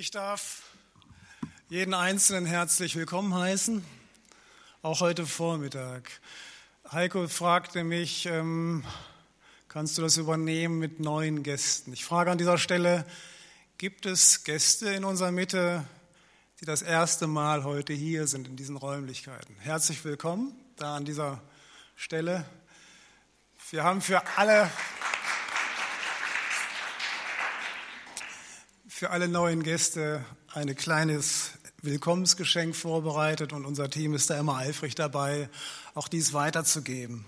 [0.00, 0.62] Ich darf
[1.68, 3.84] jeden Einzelnen herzlich willkommen heißen,
[4.80, 6.08] auch heute Vormittag.
[6.92, 8.84] Heiko fragte mich, ähm,
[9.66, 11.92] kannst du das übernehmen mit neuen Gästen?
[11.92, 13.04] Ich frage an dieser Stelle,
[13.76, 15.84] gibt es Gäste in unserer Mitte,
[16.60, 19.56] die das erste Mal heute hier sind in diesen Räumlichkeiten?
[19.58, 21.42] Herzlich willkommen da an dieser
[21.96, 22.44] Stelle.
[23.70, 24.70] Wir haben für alle
[28.98, 31.52] für alle neuen Gäste ein kleines
[31.82, 35.48] Willkommensgeschenk vorbereitet und unser Team ist da immer eifrig dabei,
[35.94, 37.24] auch dies weiterzugeben.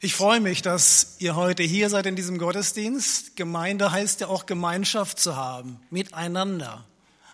[0.00, 3.36] Ich freue mich, dass ihr heute hier seid in diesem Gottesdienst.
[3.36, 6.86] Gemeinde heißt ja auch Gemeinschaft zu haben, miteinander,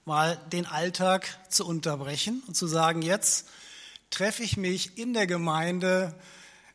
[0.05, 3.47] mal den Alltag zu unterbrechen und zu sagen, jetzt
[4.11, 6.17] treffe ich mich in der Gemeinde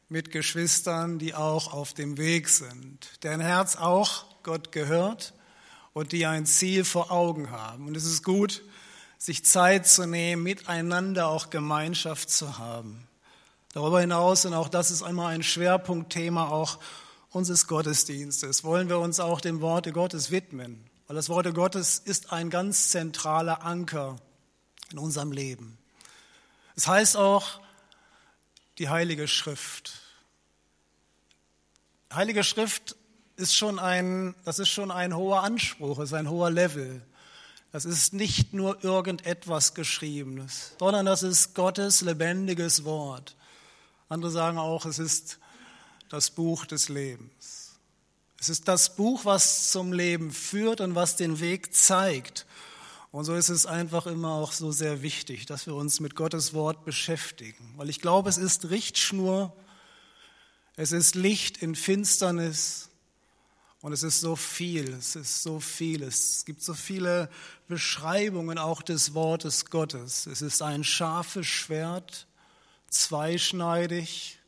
[0.07, 5.33] mit Geschwistern, die auch auf dem Weg sind, deren Herz auch Gott gehört
[5.93, 7.87] und die ein Ziel vor Augen haben.
[7.87, 8.63] Und es ist gut,
[9.17, 13.07] sich Zeit zu nehmen, miteinander auch Gemeinschaft zu haben.
[13.73, 16.79] Darüber hinaus, und auch das ist einmal ein Schwerpunktthema auch
[17.29, 20.83] unseres Gottesdienstes, wollen wir uns auch dem Worte Gottes widmen.
[21.07, 24.17] Weil das Worte Gottes ist ein ganz zentraler Anker
[24.91, 25.77] in unserem Leben.
[26.75, 27.61] Es heißt auch
[28.77, 30.01] die Heilige Schrift.
[32.13, 32.95] Heilige Schrift
[33.35, 37.01] ist schon ein, das ist schon ein hoher Anspruch, ist ein hoher Level.
[37.71, 43.35] Das ist nicht nur irgendetwas Geschriebenes, sondern das ist Gottes lebendiges Wort.
[44.09, 45.39] Andere sagen auch, es ist
[46.09, 47.71] das Buch des Lebens.
[48.37, 52.45] Es ist das Buch, was zum Leben führt und was den Weg zeigt.
[53.11, 56.53] Und so ist es einfach immer auch so sehr wichtig, dass wir uns mit Gottes
[56.53, 57.73] Wort beschäftigen.
[57.77, 59.55] Weil ich glaube, es ist Richtschnur,
[60.75, 62.89] es ist Licht in Finsternis,
[63.81, 66.37] und es ist so viel, es ist so vieles.
[66.37, 67.29] Es gibt so viele
[67.67, 70.27] Beschreibungen auch des Wortes Gottes.
[70.27, 72.27] Es ist ein scharfes Schwert,
[72.89, 74.39] zweischneidig.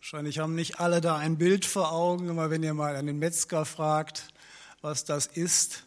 [0.00, 3.64] Wahrscheinlich haben nicht alle da ein Bild vor Augen, aber wenn ihr mal einen Metzger
[3.64, 4.28] fragt,
[4.82, 5.84] was das ist,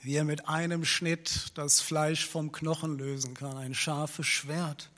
[0.00, 3.56] wie er mit einem Schnitt das Fleisch vom Knochen lösen kann.
[3.58, 4.90] Ein scharfes Schwert.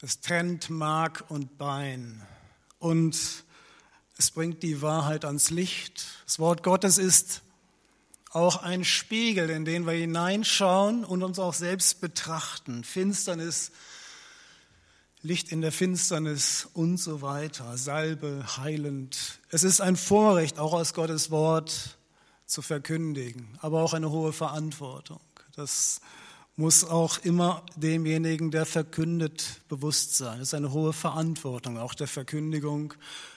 [0.00, 2.24] Es trennt Mark und Bein.
[2.78, 3.44] Und
[4.22, 6.04] es bringt die Wahrheit ans Licht.
[6.26, 7.42] Das Wort Gottes ist
[8.30, 12.84] auch ein Spiegel, in den wir hineinschauen und uns auch selbst betrachten.
[12.84, 13.72] Finsternis,
[15.22, 17.76] Licht in der Finsternis und so weiter.
[17.76, 19.40] Salbe, heilend.
[19.48, 21.98] Es ist ein Vorrecht, auch aus Gottes Wort
[22.46, 25.20] zu verkündigen, aber auch eine hohe Verantwortung.
[25.56, 26.00] Das
[26.54, 30.40] muss auch immer demjenigen, der verkündet, bewusst sein.
[30.40, 32.94] Es ist eine hohe Verantwortung, auch der Verkündigung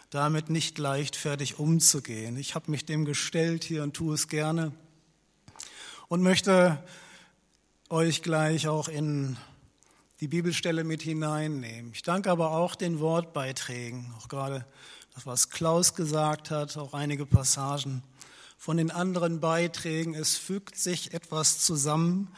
[0.09, 2.37] damit nicht leichtfertig umzugehen.
[2.37, 4.71] Ich habe mich dem gestellt hier und tue es gerne
[6.07, 6.81] und möchte
[7.89, 9.37] euch gleich auch in
[10.21, 11.91] die Bibelstelle mit hineinnehmen.
[11.93, 14.65] Ich danke aber auch den Wortbeiträgen, auch gerade
[15.13, 18.03] das, was Klaus gesagt hat, auch einige Passagen
[18.57, 20.13] von den anderen Beiträgen.
[20.13, 22.33] Es fügt sich etwas zusammen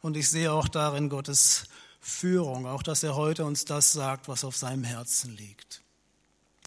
[0.00, 1.64] und ich sehe auch darin Gottes
[2.00, 5.83] Führung, auch dass er heute uns das sagt, was auf seinem Herzen liegt.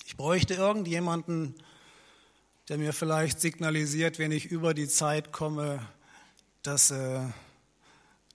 [0.07, 1.53] Ich bräuchte irgendjemanden,
[2.69, 5.85] der mir vielleicht signalisiert, wenn ich über die Zeit komme,
[6.63, 7.19] dass, äh,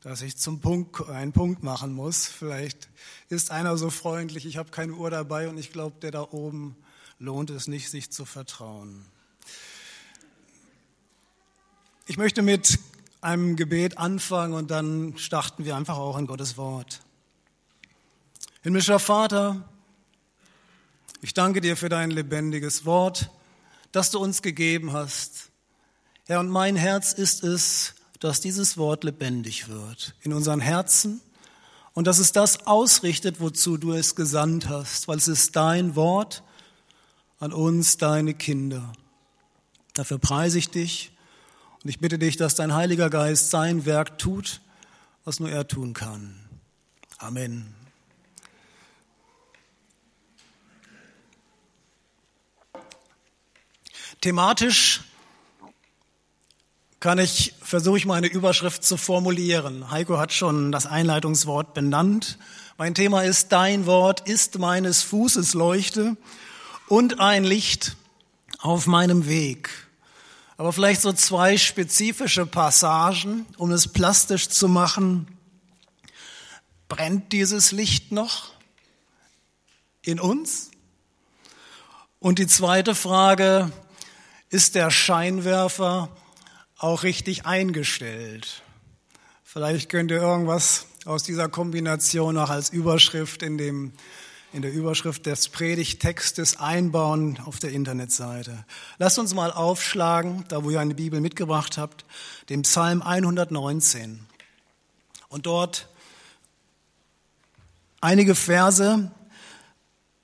[0.03, 2.27] dass ich zum Punkt, einen Punkt machen muss.
[2.27, 2.91] Vielleicht
[3.31, 6.77] ist einer so freundlich, ich habe keine Uhr dabei und ich glaube, der da oben
[7.19, 9.07] lohnt es nicht, sich zu vertrauen.
[12.05, 12.79] Ich möchte mit
[13.23, 17.01] einem Gebet anfangen und dann starten wir einfach auch in Gottes Wort.
[18.61, 19.67] Himmlischer Vater,
[21.23, 23.31] ich danke dir für dein lebendiges Wort,
[23.93, 25.51] das du uns gegeben hast.
[26.27, 31.21] Herr, und mein Herz ist es, dass dieses Wort lebendig wird in unseren Herzen
[31.95, 36.43] und dass es das ausrichtet, wozu du es gesandt hast, weil es ist dein Wort
[37.39, 38.93] an uns, deine Kinder.
[39.95, 41.13] Dafür preise ich dich
[41.85, 44.61] und ich bitte dich, dass dein Heiliger Geist sein Werk tut,
[45.25, 46.35] was nur er tun kann.
[47.19, 47.82] Amen.
[54.23, 55.01] Thematisch
[57.01, 59.91] kann ich, versuche ich mal eine Überschrift zu formulieren.
[59.91, 62.39] Heiko hat schon das Einleitungswort benannt.
[62.79, 66.17] Mein Thema ist, dein Wort ist meines Fußes Leuchte
[66.87, 67.97] und ein Licht
[68.61, 69.71] auf meinem Weg.
[70.57, 75.27] Aber vielleicht so zwei spezifische Passagen, um es plastisch zu machen.
[76.89, 78.53] Brennt dieses Licht noch
[80.03, 80.71] in uns?
[82.21, 83.73] Und die zweite Frage,
[84.53, 86.11] ist der Scheinwerfer
[86.77, 88.63] auch richtig eingestellt.
[89.43, 93.93] Vielleicht könnt ihr irgendwas aus dieser Kombination noch als Überschrift in, dem,
[94.53, 98.67] in der Überschrift des Predigtextes einbauen auf der Internetseite.
[98.99, 102.05] Lasst uns mal aufschlagen, da wo ihr eine Bibel mitgebracht habt,
[102.51, 104.21] den Psalm 119.
[105.31, 105.89] Und dort
[108.03, 109.11] einige Verse,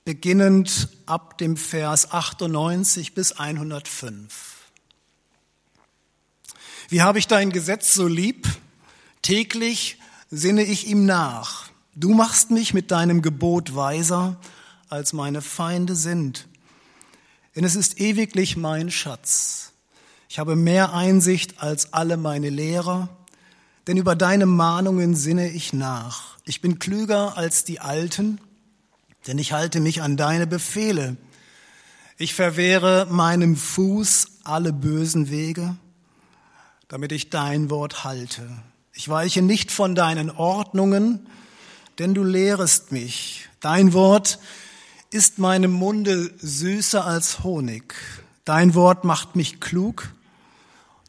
[0.05, 4.57] beginnend ab dem Vers 98 bis 105.
[6.89, 8.47] Wie habe ich dein Gesetz so lieb?
[9.21, 9.99] Täglich
[10.31, 11.69] sinne ich ihm nach.
[11.95, 14.37] Du machst mich mit deinem Gebot weiser,
[14.89, 16.47] als meine Feinde sind.
[17.55, 19.73] Denn es ist ewiglich mein Schatz.
[20.29, 23.09] Ich habe mehr Einsicht als alle meine Lehrer,
[23.87, 26.37] denn über deine Mahnungen sinne ich nach.
[26.45, 28.39] Ich bin klüger als die Alten,
[29.27, 31.17] denn ich halte mich an deine Befehle.
[32.17, 35.75] Ich verwehre meinem Fuß alle bösen Wege,
[36.87, 38.49] damit ich dein Wort halte.
[38.93, 41.27] Ich weiche nicht von deinen Ordnungen,
[41.97, 43.47] denn du lehrest mich.
[43.59, 44.39] Dein Wort
[45.11, 47.95] ist meinem Munde süßer als Honig.
[48.45, 50.11] Dein Wort macht mich klug,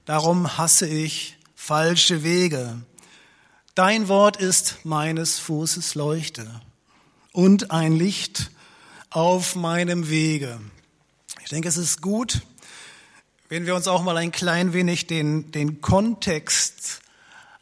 [0.05, 2.83] darum hasse ich falsche Wege.
[3.75, 6.61] Dein Wort ist meines Fußes Leuchte
[7.32, 8.50] und ein Licht
[9.11, 10.61] auf meinem Wege.
[11.43, 12.43] Ich denke, es ist gut,
[13.49, 17.00] wenn wir uns auch mal ein klein wenig den, den Kontext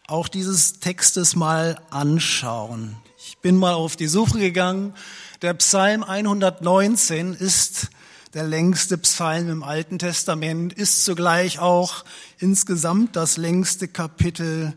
[0.06, 2.96] auch dieses Textes mal anschauen.
[3.18, 4.94] Ich bin mal auf die Suche gegangen.
[5.42, 7.88] Der Psalm 119 ist
[8.34, 12.04] der längste Psalm im Alten Testament, ist zugleich auch
[12.38, 14.74] insgesamt das längste Kapitel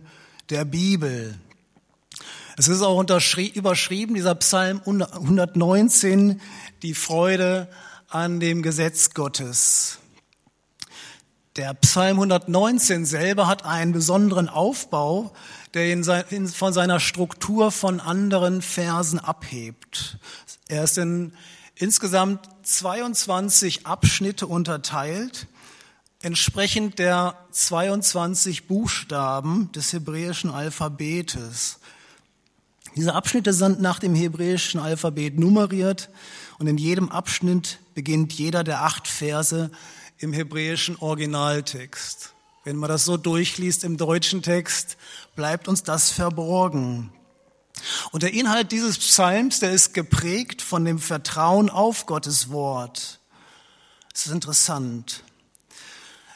[0.50, 1.38] der Bibel.
[2.62, 3.04] Es ist auch
[3.56, 6.40] überschrieben, dieser Psalm 119,
[6.84, 7.68] die Freude
[8.08, 9.98] an dem Gesetz Gottes.
[11.56, 15.34] Der Psalm 119 selber hat einen besonderen Aufbau,
[15.74, 16.04] der ihn
[16.50, 20.20] von seiner Struktur von anderen Versen abhebt.
[20.68, 21.34] Er ist in
[21.74, 25.48] insgesamt 22 Abschnitte unterteilt,
[26.22, 31.80] entsprechend der 22 Buchstaben des hebräischen Alphabetes.
[32.96, 36.10] Diese Abschnitte sind nach dem hebräischen Alphabet nummeriert
[36.60, 39.72] und in jedem Abschnitt beginnt jeder der acht Verse
[40.18, 42.34] im hebräischen Originaltext.
[42.64, 44.98] Wenn man das so durchliest im deutschen Text,
[45.36, 47.12] bleibt uns das verborgen.
[48.12, 53.20] Und der Inhalt dieses Psalms, der ist geprägt von dem Vertrauen auf Gottes Wort.
[54.14, 55.24] Es ist interessant.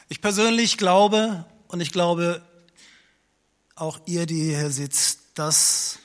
[0.08, 2.42] Ich persönlich glaube, und ich glaube
[3.74, 5.98] auch ihr, die hier sitzt, dass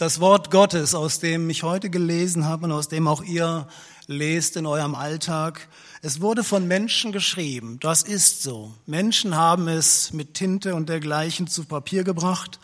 [0.00, 3.68] das Wort Gottes, aus dem ich heute gelesen habe und aus dem auch ihr
[4.06, 5.68] lest in eurem Alltag,
[6.00, 7.78] es wurde von Menschen geschrieben.
[7.80, 8.72] Das ist so.
[8.86, 12.60] Menschen haben es mit Tinte und dergleichen zu Papier gebracht.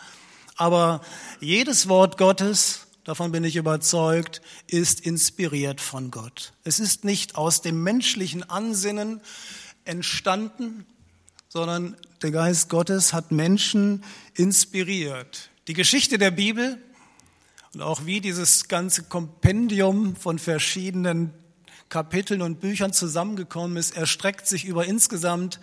[0.57, 1.03] Aber
[1.39, 6.55] jedes Wort Gottes, davon bin ich überzeugt, ist inspiriert von Gott.
[6.65, 9.21] Es ist nicht aus dem menschlichen Ansinnen
[9.85, 10.87] entstanden,
[11.51, 15.51] sondern der Geist Gottes hat Menschen inspiriert.
[15.69, 16.81] Die Geschichte der Bibel
[17.77, 21.35] und auch wie dieses ganze Kompendium von verschiedenen
[21.91, 25.61] Kapiteln und Büchern zusammengekommen ist, erstreckt sich über insgesamt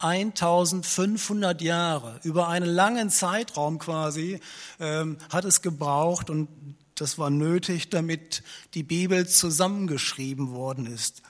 [0.00, 2.18] 1500 Jahre.
[2.24, 4.40] Über einen langen Zeitraum quasi
[4.80, 6.48] ähm, hat es gebraucht und
[6.96, 8.42] das war nötig, damit
[8.74, 11.22] die Bibel zusammengeschrieben worden ist.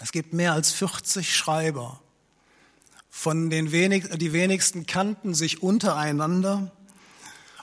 [0.00, 2.00] Es gibt mehr als 40 Schreiber.
[3.10, 6.72] Von den wenig, die wenigsten kannten sich untereinander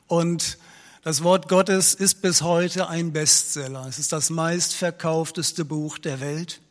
[0.05, 0.59] und
[1.05, 3.85] das Wort Gottes ist bis heute ein Bestseller.
[3.87, 6.61] Es ist das meistverkaufteste Buch der Welt.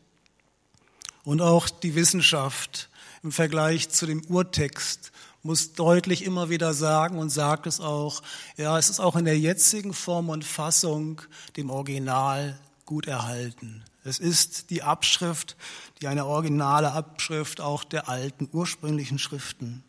[1.23, 2.91] Und auch die Wissenschaft
[3.23, 5.13] im Vergleich zu dem Urtext
[5.45, 8.25] muss deutlich immer wieder sagen und sagt es auch,
[8.57, 11.23] ja, es ist auch in der jetzigen Form und Fassung
[11.57, 13.85] dem Original gut erhalten.
[14.03, 15.57] Es ist die Abschrift,
[16.01, 19.85] die eine originale Abschrift auch der alten ursprünglichen Schriften.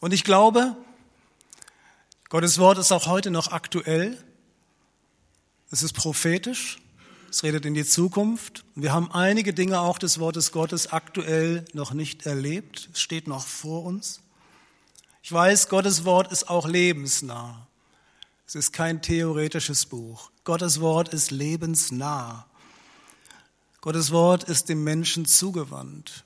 [0.00, 0.76] Und ich glaube,
[2.28, 4.18] Gottes Wort ist auch heute noch aktuell.
[5.70, 6.78] Es ist prophetisch.
[7.30, 8.64] Es redet in die Zukunft.
[8.74, 12.88] Wir haben einige Dinge auch des Wortes Gottes aktuell noch nicht erlebt.
[12.92, 14.22] Es steht noch vor uns.
[15.22, 17.68] Ich weiß, Gottes Wort ist auch lebensnah.
[18.44, 20.30] Es ist kein theoretisches Buch.
[20.42, 22.46] Gottes Wort ist lebensnah.
[23.80, 26.24] Gottes Wort ist dem Menschen zugewandt.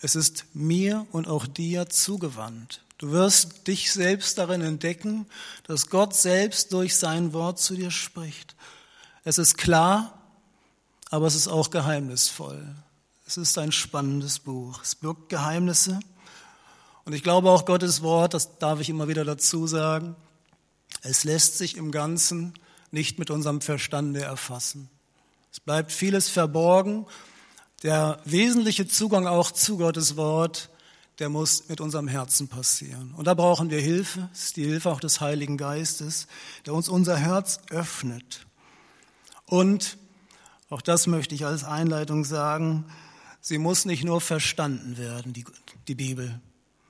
[0.00, 2.82] Es ist mir und auch dir zugewandt.
[3.02, 5.26] Du wirst dich selbst darin entdecken,
[5.66, 8.54] dass Gott selbst durch sein Wort zu dir spricht.
[9.24, 10.22] Es ist klar,
[11.10, 12.64] aber es ist auch geheimnisvoll.
[13.26, 14.82] Es ist ein spannendes Buch.
[14.84, 15.98] Es birgt Geheimnisse
[17.04, 20.14] Und ich glaube auch Gottes Wort, das darf ich immer wieder dazu sagen,
[21.02, 22.54] es lässt sich im Ganzen
[22.92, 24.88] nicht mit unserem Verstande erfassen.
[25.50, 27.06] Es bleibt vieles verborgen.
[27.82, 30.68] Der wesentliche Zugang auch zu Gottes Wort,
[31.22, 33.14] der muss mit unserem Herzen passieren.
[33.16, 34.28] Und da brauchen wir Hilfe.
[34.32, 36.26] Es ist die Hilfe auch des Heiligen Geistes,
[36.66, 38.44] der uns unser Herz öffnet.
[39.46, 39.98] Und
[40.68, 42.86] auch das möchte ich als Einleitung sagen,
[43.40, 45.44] sie muss nicht nur verstanden werden, die,
[45.86, 46.40] die Bibel,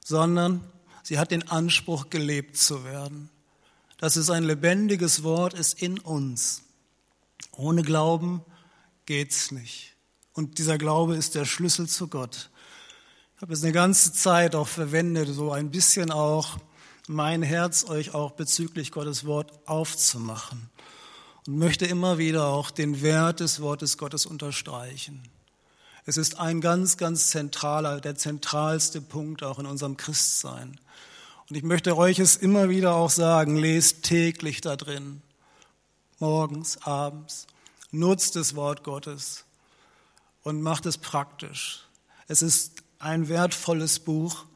[0.02, 0.62] sondern
[1.02, 3.28] sie hat den Anspruch, gelebt zu werden.
[3.98, 6.62] Dass es ein lebendiges Wort ist in uns.
[7.54, 8.40] Ohne Glauben
[9.04, 9.94] geht's nicht.
[10.32, 12.48] Und dieser Glaube ist der Schlüssel zu Gott.
[13.42, 16.58] Habe es eine ganze Zeit auch verwendet, so ein bisschen auch
[17.08, 20.70] mein Herz euch auch bezüglich Gottes Wort aufzumachen
[21.48, 25.24] und möchte immer wieder auch den Wert des Wortes Gottes unterstreichen.
[26.06, 30.78] Es ist ein ganz, ganz zentraler, der zentralste Punkt auch in unserem Christsein.
[31.50, 35.20] Und ich möchte euch es immer wieder auch sagen, lest täglich da drin,
[36.20, 37.48] morgens, abends,
[37.90, 39.42] nutzt das Wort Gottes
[40.44, 41.88] und macht es praktisch.
[42.28, 44.46] Es ist ein wertvolles Buch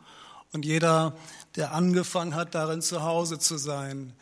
[0.53, 1.17] und jeder,
[1.57, 4.13] der angefangen hat, darin zu Hause zu sein,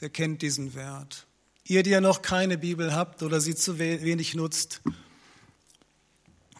[0.00, 1.26] der kennt diesen Wert.
[1.66, 4.80] Ihr, die ja noch keine Bibel habt oder sie zu wenig nutzt,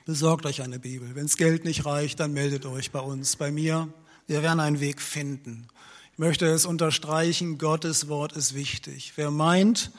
[0.05, 1.15] besorgt euch eine Bibel.
[1.15, 3.89] Wenn das Geld nicht reicht, dann meldet euch bei uns, bei mir.
[4.27, 5.67] Wir werden einen Weg finden.
[6.13, 9.15] Ich möchte es unterstreichen, Gottes Wort ist wichtig.
[9.17, 9.91] Wer meint,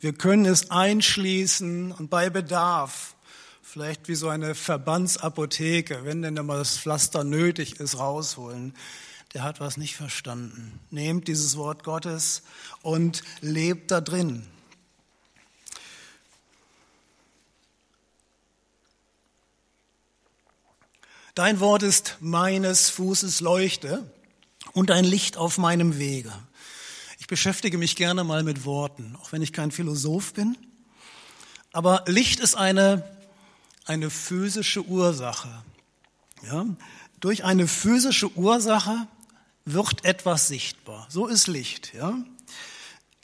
[0.00, 3.14] wir können es einschließen und bei Bedarf,
[3.72, 8.74] vielleicht wie so eine Verbandsapotheke, wenn denn mal das Pflaster nötig ist, rausholen,
[9.32, 10.78] der hat was nicht verstanden.
[10.90, 12.42] Nehmt dieses Wort Gottes
[12.82, 14.46] und lebt da drin.
[21.34, 24.04] Dein Wort ist meines Fußes Leuchte
[24.74, 26.30] und ein Licht auf meinem Wege.
[27.18, 30.58] Ich beschäftige mich gerne mal mit Worten, auch wenn ich kein Philosoph bin.
[31.72, 33.21] Aber Licht ist eine,
[33.84, 35.48] eine physische Ursache.
[36.44, 36.66] Ja?
[37.20, 39.06] Durch eine physische Ursache
[39.64, 41.06] wird etwas sichtbar.
[41.08, 41.94] So ist Licht.
[41.94, 42.16] Ja?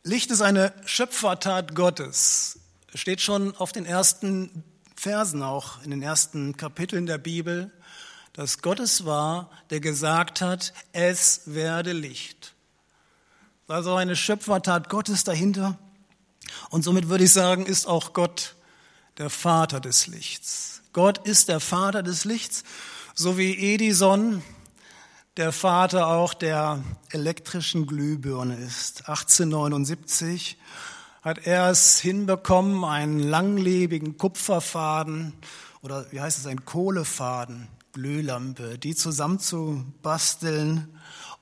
[0.02, 2.60] Licht ist eine Schöpfertat Gottes.
[2.94, 4.64] Steht schon auf den ersten
[4.96, 7.72] Versen auch, in den ersten Kapiteln der Bibel
[8.38, 12.54] dass Gottes war, der gesagt hat, es werde Licht.
[13.66, 15.76] Also eine Schöpfertat Gottes dahinter.
[16.70, 18.54] Und somit würde ich sagen, ist auch Gott
[19.18, 20.82] der Vater des Lichts.
[20.92, 22.64] Gott ist der Vater des Lichts,
[23.14, 24.42] so wie Edison
[25.36, 29.08] der Vater auch der elektrischen Glühbirne ist.
[29.08, 30.56] 1879
[31.22, 35.32] hat er es hinbekommen, einen langlebigen Kupferfaden
[35.82, 40.88] oder wie heißt es, einen Kohlefaden Glühlampe, die zusammenzubasteln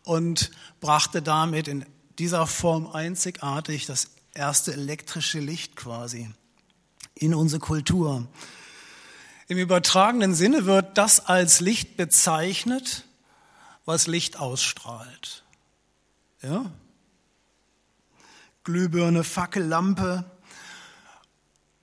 [0.05, 1.85] und brachte damit in
[2.19, 6.31] dieser Form einzigartig das erste elektrische Licht quasi
[7.19, 8.27] in unsere Kultur.
[9.49, 13.05] Im übertragenen Sinne wird das als Licht bezeichnet,
[13.85, 15.45] was Licht ausstrahlt.
[16.43, 16.71] Ja?
[18.65, 20.25] Glühbirne, Fackellampe.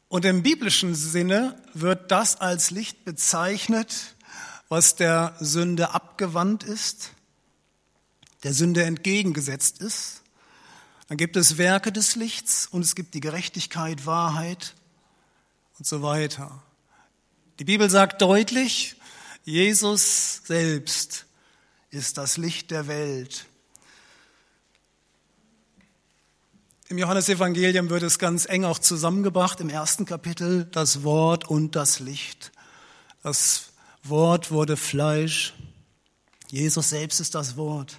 [0.07, 4.15] Und im biblischen Sinne wird das als Licht bezeichnet,
[4.69, 7.11] was der Sünde abgewandt ist,
[8.43, 10.21] der Sünde entgegengesetzt ist.
[11.07, 14.75] Dann gibt es Werke des Lichts und es gibt die Gerechtigkeit, Wahrheit
[15.83, 16.63] und so weiter.
[17.59, 18.95] Die Bibel sagt deutlich,
[19.43, 21.25] Jesus selbst
[21.89, 23.47] ist das Licht der Welt.
[26.87, 31.99] Im Johannesevangelium wird es ganz eng auch zusammengebracht im ersten Kapitel, das Wort und das
[31.99, 32.53] Licht.
[33.21, 33.73] Das
[34.03, 35.53] Wort wurde Fleisch.
[36.49, 37.97] Jesus selbst ist das Wort.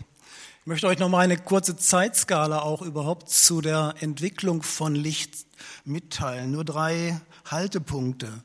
[0.62, 5.44] Ich möchte euch noch mal eine kurze Zeitskala auch überhaupt zu der Entwicklung von Licht
[5.84, 6.50] mitteilen.
[6.50, 8.42] Nur drei Haltepunkte.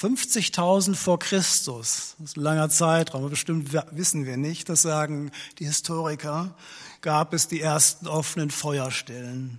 [0.00, 5.64] 50.000 vor Christus, das ist ein langer Zeitraum, bestimmt wissen wir nicht, das sagen die
[5.64, 6.54] Historiker,
[7.00, 9.58] gab es die ersten offenen Feuerstellen.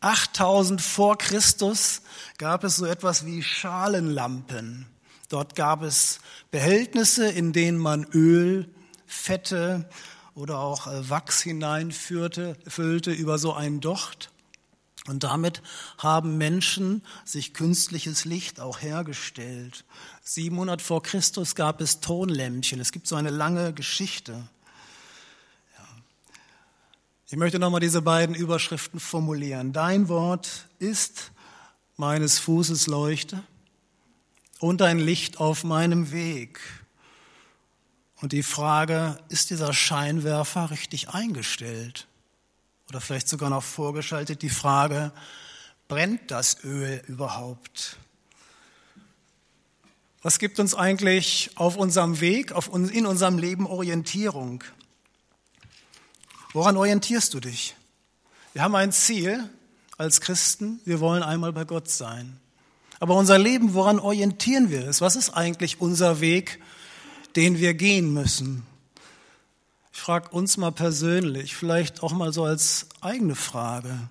[0.00, 2.02] 8000 vor Christus
[2.38, 4.86] gab es so etwas wie Schalenlampen.
[5.28, 6.20] Dort gab es
[6.52, 8.68] Behältnisse, in denen man Öl,
[9.06, 9.88] Fette
[10.36, 14.30] oder auch äh, Wachs hineinführte, füllte über so einen Docht.
[15.08, 15.62] Und damit
[15.98, 19.84] haben Menschen sich künstliches Licht auch hergestellt.
[20.22, 22.80] 700 vor Christus gab es Tonlämpchen.
[22.80, 24.32] Es gibt so eine lange Geschichte.
[25.78, 25.86] Ja.
[27.28, 29.72] Ich möchte nochmal diese beiden Überschriften formulieren.
[29.72, 31.30] Dein Wort ist
[31.96, 33.42] meines Fußes Leuchte
[34.58, 36.60] und ein Licht auf meinem Weg.
[38.22, 42.08] Und die Frage, ist dieser Scheinwerfer richtig eingestellt?
[42.88, 45.12] Oder vielleicht sogar noch vorgeschaltet die Frage,
[45.88, 47.96] brennt das Öl überhaupt?
[50.22, 54.64] Was gibt uns eigentlich auf unserem Weg, auf uns, in unserem Leben Orientierung?
[56.52, 57.76] Woran orientierst du dich?
[58.52, 59.48] Wir haben ein Ziel
[59.98, 62.40] als Christen, wir wollen einmal bei Gott sein.
[62.98, 65.00] Aber unser Leben, woran orientieren wir es?
[65.00, 66.60] Was ist eigentlich unser Weg,
[67.36, 68.66] den wir gehen müssen?
[69.96, 74.10] Ich frage uns mal persönlich, vielleicht auch mal so als eigene Frage,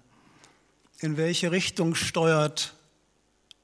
[0.97, 2.73] in welche Richtung steuert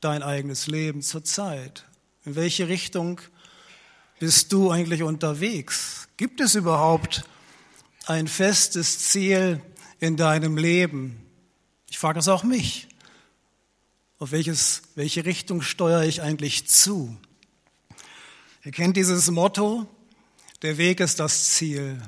[0.01, 1.83] dein eigenes Leben zurzeit?
[2.23, 3.19] In welche Richtung
[4.19, 6.09] bist du eigentlich unterwegs?
[6.15, 7.23] Gibt es überhaupt
[8.05, 9.59] ein festes Ziel
[9.99, 11.25] in deinem Leben?
[11.89, 12.87] Ich frage es auch mich.
[14.19, 17.17] Auf welches, welche Richtung steuere ich eigentlich zu?
[18.63, 19.87] Ihr kennt dieses Motto,
[20.61, 22.01] der Weg ist das Ziel.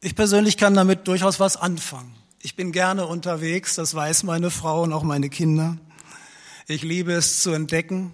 [0.00, 2.14] Ich persönlich kann damit durchaus was anfangen.
[2.40, 5.78] Ich bin gerne unterwegs, das weiß meine Frau und auch meine Kinder.
[6.66, 8.12] Ich liebe es zu entdecken.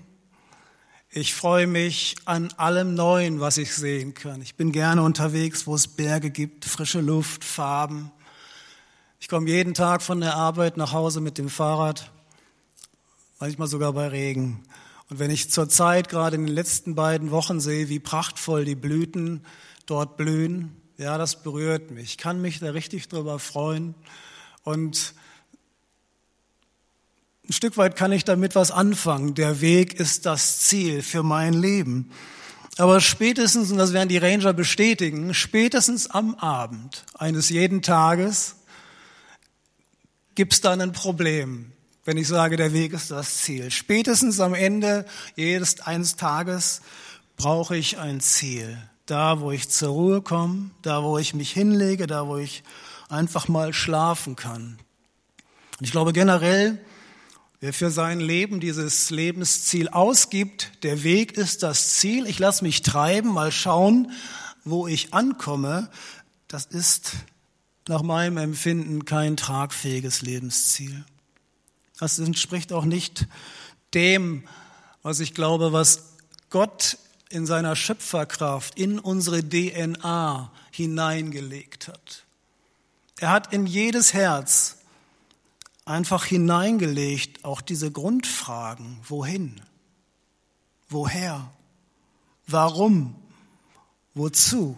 [1.11, 4.41] Ich freue mich an allem Neuen, was ich sehen kann.
[4.41, 8.13] Ich bin gerne unterwegs, wo es Berge gibt, frische Luft, Farben.
[9.19, 12.11] Ich komme jeden Tag von der Arbeit nach Hause mit dem Fahrrad,
[13.41, 14.63] manchmal sogar bei Regen.
[15.11, 19.45] Und wenn ich zurzeit gerade in den letzten beiden Wochen sehe, wie prachtvoll die Blüten
[19.85, 22.11] dort blühen, ja, das berührt mich.
[22.11, 23.95] Ich kann mich da richtig drüber freuen.
[24.63, 25.15] Und
[27.49, 29.35] ein Stück weit kann ich damit was anfangen.
[29.35, 32.13] Der Weg ist das Ziel für mein Leben.
[32.77, 38.57] Aber spätestens, und das werden die Ranger bestätigen, spätestens am Abend eines jeden Tages
[40.37, 41.73] gibt es dann ein Problem,
[42.05, 43.71] wenn ich sage, der Weg ist das Ziel.
[43.71, 45.05] Spätestens am Ende
[45.37, 46.81] jedes eines Tages
[47.37, 48.79] brauche ich ein Ziel.
[49.07, 52.63] Da, wo ich zur Ruhe komme, da, wo ich mich hinlege, da, wo ich
[53.09, 54.79] einfach mal schlafen kann.
[55.79, 56.79] Und ich glaube generell,
[57.61, 62.27] wer für sein Leben dieses Lebensziel ausgibt, der Weg ist das Ziel.
[62.27, 64.13] Ich lasse mich treiben, mal schauen,
[64.65, 65.91] wo ich ankomme.
[66.47, 67.13] Das ist
[67.89, 71.05] nach meinem Empfinden kein tragfähiges Lebensziel.
[72.01, 73.27] Das entspricht auch nicht
[73.93, 74.49] dem,
[75.03, 76.15] was ich glaube, was
[76.49, 76.97] Gott
[77.29, 82.25] in seiner Schöpferkraft in unsere DNA hineingelegt hat.
[83.19, 84.79] Er hat in jedes Herz
[85.85, 88.99] einfach hineingelegt auch diese Grundfragen.
[89.07, 89.61] Wohin?
[90.89, 91.53] Woher?
[92.47, 93.15] Warum?
[94.15, 94.75] Wozu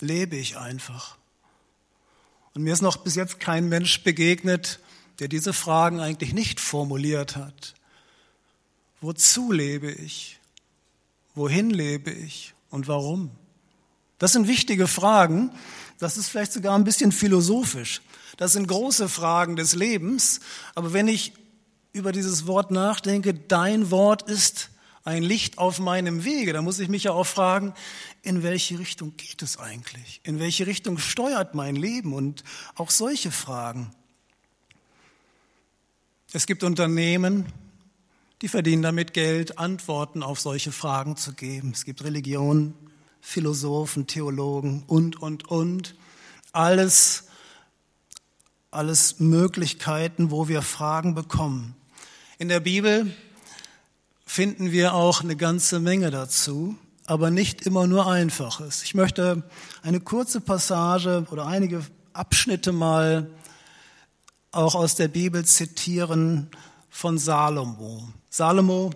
[0.00, 1.18] lebe ich einfach?
[2.54, 4.80] Und mir ist noch bis jetzt kein Mensch begegnet,
[5.18, 7.74] der diese Fragen eigentlich nicht formuliert hat.
[9.00, 10.38] Wozu lebe ich?
[11.34, 12.54] Wohin lebe ich?
[12.70, 13.30] Und warum?
[14.18, 15.50] Das sind wichtige Fragen.
[15.98, 18.02] Das ist vielleicht sogar ein bisschen philosophisch.
[18.36, 20.40] Das sind große Fragen des Lebens.
[20.74, 21.32] Aber wenn ich
[21.92, 24.70] über dieses Wort nachdenke, dein Wort ist
[25.04, 27.72] ein Licht auf meinem Wege, dann muss ich mich ja auch fragen,
[28.22, 30.20] in welche Richtung geht es eigentlich?
[30.22, 32.12] In welche Richtung steuert mein Leben?
[32.12, 33.90] Und auch solche Fragen.
[36.30, 37.46] Es gibt Unternehmen,
[38.42, 41.70] die verdienen damit Geld, Antworten auf solche Fragen zu geben.
[41.72, 42.74] Es gibt Religionen,
[43.22, 45.94] Philosophen, Theologen und, und, und.
[46.52, 47.28] Alles,
[48.70, 51.74] alles Möglichkeiten, wo wir Fragen bekommen.
[52.36, 53.10] In der Bibel
[54.26, 58.82] finden wir auch eine ganze Menge dazu, aber nicht immer nur Einfaches.
[58.82, 59.44] Ich möchte
[59.80, 63.30] eine kurze Passage oder einige Abschnitte mal
[64.50, 66.50] auch aus der Bibel zitieren
[66.90, 68.08] von Salomo.
[68.30, 68.90] Salomo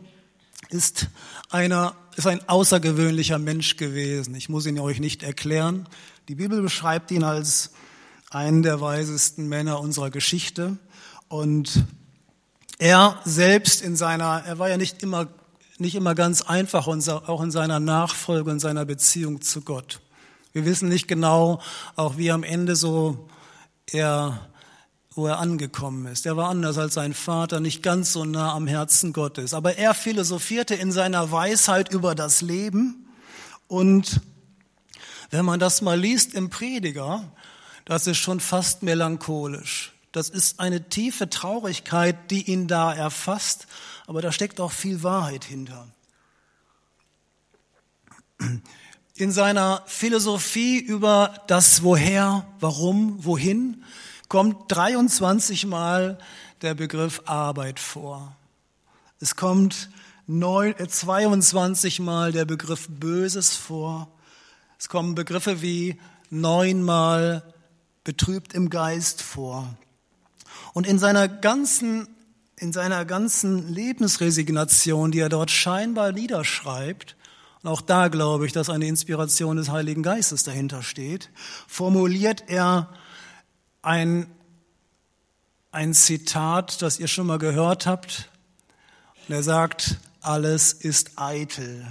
[0.70, 1.08] ist
[1.50, 4.34] einer, ist ein außergewöhnlicher Mensch gewesen.
[4.34, 5.88] Ich muss ihn euch nicht erklären.
[6.28, 7.70] Die Bibel beschreibt ihn als
[8.30, 10.78] einen der weisesten Männer unserer Geschichte
[11.28, 11.84] und
[12.78, 15.28] er selbst in seiner, er war ja nicht immer,
[15.78, 20.00] nicht immer ganz einfach, auch in seiner Nachfolge und seiner Beziehung zu Gott.
[20.52, 21.60] Wir wissen nicht genau,
[21.96, 23.28] auch wie am Ende so
[23.86, 24.48] er,
[25.14, 26.26] wo er angekommen ist.
[26.26, 29.52] Er war anders als sein Vater, nicht ganz so nah am Herzen Gottes.
[29.54, 33.06] Aber er philosophierte in seiner Weisheit über das Leben.
[33.68, 34.20] Und
[35.30, 37.30] wenn man das mal liest im Prediger,
[37.84, 39.92] das ist schon fast melancholisch.
[40.12, 43.66] Das ist eine tiefe Traurigkeit, die ihn da erfasst,
[44.06, 45.88] aber da steckt auch viel Wahrheit hinter.
[49.14, 53.84] In seiner Philosophie über das Woher, Warum, Wohin
[54.32, 56.16] kommt 23 Mal
[56.62, 58.34] der Begriff Arbeit vor.
[59.20, 59.90] Es kommt
[60.26, 64.08] 22 äh, Mal der Begriff Böses vor.
[64.78, 67.42] Es kommen Begriffe wie neunmal
[68.04, 69.76] betrübt im Geist vor.
[70.72, 72.08] Und in seiner ganzen,
[72.56, 77.16] in seiner ganzen Lebensresignation, die er dort scheinbar niederschreibt,
[77.62, 81.28] und auch da glaube ich, dass eine Inspiration des Heiligen Geistes dahinter steht,
[81.68, 82.88] formuliert er
[83.82, 84.26] ein,
[85.72, 88.30] ein Zitat, das ihr schon mal gehört habt.
[89.28, 91.86] Und er sagt, alles ist eitel.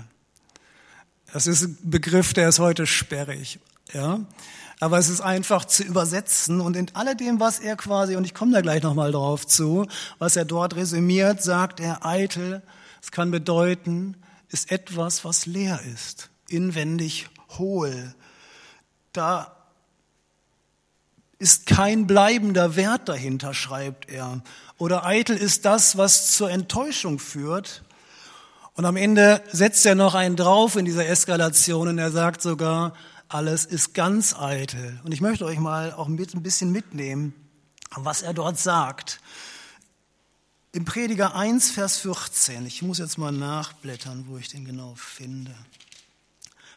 [1.33, 3.59] Das ist ein Begriff, der ist heute sperrig.
[3.93, 4.21] Ja?
[4.79, 8.51] Aber es ist einfach zu übersetzen und in alledem, was er quasi, und ich komme
[8.51, 9.85] da gleich nochmal drauf zu,
[10.17, 12.63] was er dort resümiert, sagt er, eitel,
[13.01, 14.17] es kann bedeuten,
[14.49, 18.15] ist etwas, was leer ist, inwendig hohl.
[19.13, 19.55] Da
[21.41, 24.43] ist kein bleibender Wert dahinter, schreibt er.
[24.77, 27.81] Oder eitel ist das, was zur Enttäuschung führt.
[28.75, 32.93] Und am Ende setzt er noch einen drauf in dieser Eskalation und er sagt sogar,
[33.27, 34.99] alles ist ganz eitel.
[35.03, 37.33] Und ich möchte euch mal auch ein bisschen mitnehmen,
[37.95, 39.19] was er dort sagt.
[40.73, 45.55] Im Prediger 1, Vers 14, ich muss jetzt mal nachblättern, wo ich den genau finde.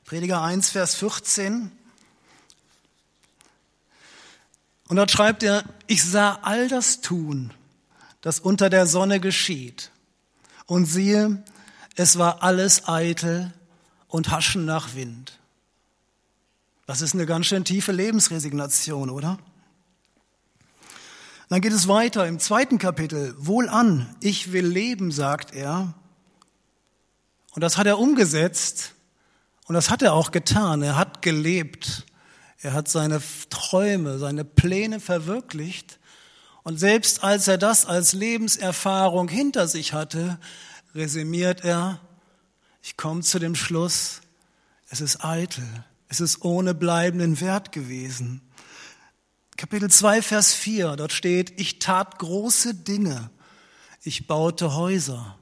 [0.06, 1.70] Prediger 1, Vers 14.
[4.88, 7.52] Und dort schreibt er, ich sah all das tun,
[8.20, 9.90] das unter der Sonne geschieht.
[10.66, 11.42] Und siehe,
[11.96, 13.52] es war alles eitel
[14.08, 15.38] und haschen nach Wind.
[16.86, 19.38] Das ist eine ganz schön tiefe Lebensresignation, oder?
[21.48, 23.34] Dann geht es weiter im zweiten Kapitel.
[23.38, 25.94] Wohlan, ich will leben, sagt er.
[27.52, 28.94] Und das hat er umgesetzt
[29.66, 30.82] und das hat er auch getan.
[30.82, 32.04] Er hat gelebt.
[32.64, 35.98] Er hat seine Träume, seine Pläne verwirklicht.
[36.62, 40.38] Und selbst als er das als Lebenserfahrung hinter sich hatte,
[40.94, 42.00] resümiert er,
[42.82, 44.22] ich komme zu dem Schluss,
[44.88, 45.66] es ist eitel.
[46.08, 48.40] Es ist ohne bleibenden Wert gewesen.
[49.58, 53.28] Kapitel 2, Vers 4, dort steht, ich tat große Dinge.
[54.02, 55.38] Ich baute Häuser.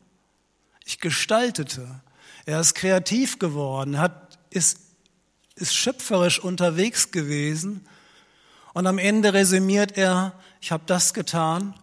[0.84, 2.00] Ich gestaltete.
[2.46, 4.91] Er ist kreativ geworden, hat, ist,
[5.62, 7.86] ist schöpferisch unterwegs gewesen.
[8.74, 11.74] Und am Ende resümiert er, ich habe das getan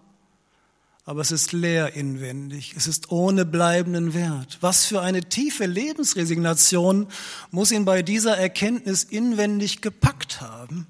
[1.10, 4.60] aber es ist leer inwendig, es ist ohne bleibenden Wert.
[4.62, 7.08] Was für eine tiefe Lebensresignation
[7.50, 10.86] muss ihn bei dieser Erkenntnis inwendig gepackt haben?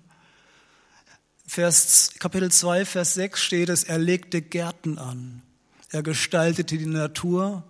[1.48, 5.42] Vers, Kapitel 2, Vers 6 steht es, er legte Gärten an,
[5.90, 7.64] er gestaltete die Natur.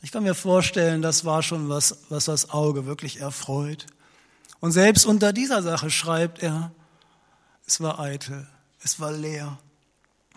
[0.00, 3.84] Ich kann mir vorstellen, das war schon was, was das Auge wirklich erfreut.
[4.62, 6.70] Und selbst unter dieser Sache schreibt er,
[7.66, 8.46] es war eitel,
[8.84, 9.58] es war leer.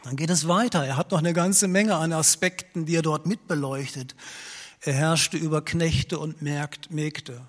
[0.04, 0.84] Dann geht es weiter.
[0.84, 4.16] Er hat noch eine ganze Menge an Aspekten, die er dort mitbeleuchtet.
[4.82, 7.40] Er herrschte über Knechte und Mägde.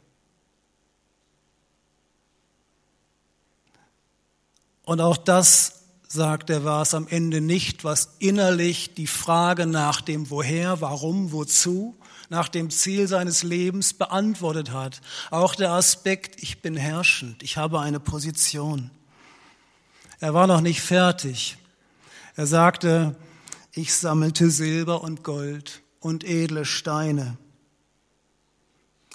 [4.85, 10.03] Und auch das, sagt er, war es am Ende nicht, was innerlich die Frage nach
[10.03, 11.97] dem Woher, Warum, Wozu,
[12.29, 15.01] nach dem Ziel seines Lebens beantwortet hat.
[15.31, 18.91] Auch der Aspekt, ich bin herrschend, ich habe eine Position.
[20.19, 21.57] Er war noch nicht fertig.
[22.35, 23.17] Er sagte,
[23.73, 27.37] ich sammelte Silber und Gold und edle Steine.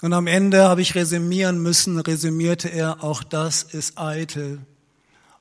[0.02, 4.60] Und am Ende habe ich resümieren müssen, resümierte er, auch das ist eitel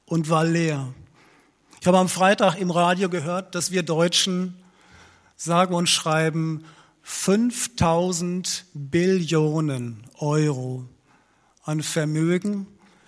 [0.06, 0.94] und war leer.
[1.80, 4.56] Ich habe am Freitag im Radio gehört, dass wir Deutschen
[5.36, 6.64] sagen und schreiben
[7.12, 10.88] 5000 Billionen Euro
[11.62, 12.66] an Vermögen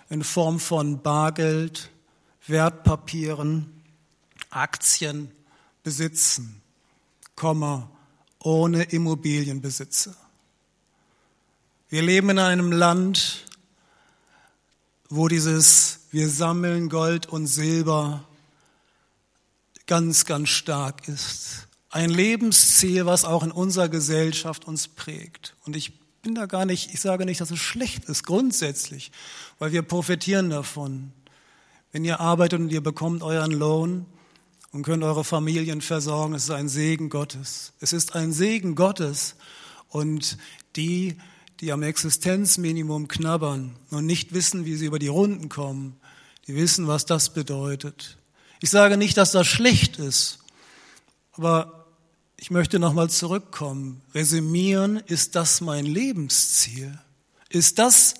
[0.08, 1.90] in Form von Bargeld,
[2.46, 3.82] Wertpapieren,
[4.50, 5.32] Aktien
[5.82, 6.60] besitzen,
[7.34, 7.90] Komma,
[8.38, 10.14] ohne Immobilienbesitzer.
[11.88, 13.46] Wir leben in einem Land,
[15.08, 18.28] wo dieses wir sammeln Gold und Silber
[19.86, 21.66] ganz, ganz stark ist.
[21.94, 25.54] Ein Lebensziel, was auch in unserer Gesellschaft uns prägt.
[25.64, 29.12] Und ich bin da gar nicht, ich sage nicht, dass es schlecht ist, grundsätzlich,
[29.60, 31.12] weil wir profitieren davon.
[31.92, 34.06] Wenn ihr arbeitet und ihr bekommt euren Lohn,
[34.74, 36.34] und könnt eure Familien versorgen.
[36.34, 37.74] Es ist ein Segen Gottes.
[37.78, 39.36] Es ist ein Segen Gottes.
[39.88, 40.36] Und
[40.74, 41.16] die,
[41.60, 45.94] die am Existenzminimum knabbern und nicht wissen, wie sie über die Runden kommen,
[46.48, 48.18] die wissen, was das bedeutet.
[48.60, 50.40] Ich sage nicht, dass das schlecht ist,
[51.34, 51.83] aber
[52.44, 54.02] ich möchte nochmal zurückkommen.
[54.14, 56.98] Resümieren, ist das mein Lebensziel?
[57.48, 58.12] Ist das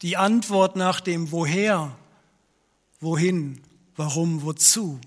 [0.00, 1.94] die Antwort nach dem Woher,
[2.98, 3.60] wohin,
[3.94, 4.98] warum, wozu?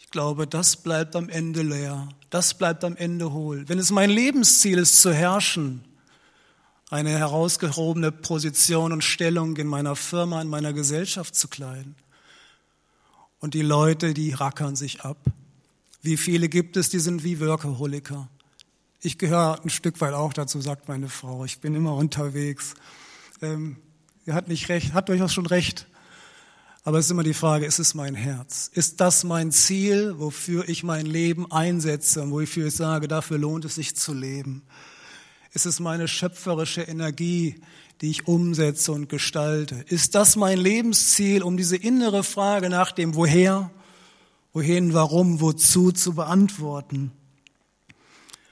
[0.00, 2.10] ich glaube, das bleibt am Ende leer.
[2.28, 3.66] Das bleibt am Ende hohl.
[3.70, 5.82] Wenn es mein Lebensziel ist, zu herrschen,
[6.90, 11.96] eine herausgehobene Position und Stellung in meiner Firma, in meiner Gesellschaft zu kleiden.
[13.38, 15.16] Und die Leute, die rackern sich ab.
[16.02, 18.28] Wie viele gibt es, die sind wie Workaholiker?
[19.00, 21.44] Ich gehöre ein Stück weit auch dazu, sagt meine Frau.
[21.44, 22.74] Ich bin immer unterwegs.
[23.42, 23.76] Ähm,
[24.26, 25.86] er hat nicht recht, hat durchaus schon recht.
[26.84, 28.70] Aber es ist immer die Frage, ist es mein Herz?
[28.72, 33.64] Ist das mein Ziel, wofür ich mein Leben einsetze und wofür ich sage, dafür lohnt
[33.64, 34.62] es sich zu leben?
[35.52, 37.60] Ist es meine schöpferische Energie,
[38.00, 39.84] die ich umsetze und gestalte?
[39.88, 43.70] Ist das mein Lebensziel, um diese innere Frage nach dem Woher,
[44.58, 47.12] wohin, warum, wozu zu beantworten?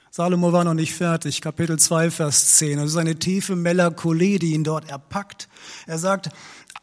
[0.09, 2.77] Salomo war noch nicht fertig, Kapitel 2, Vers 10.
[2.77, 5.49] Das ist eine tiefe Melancholie, die ihn dort erpackt.
[5.85, 6.29] Er sagt,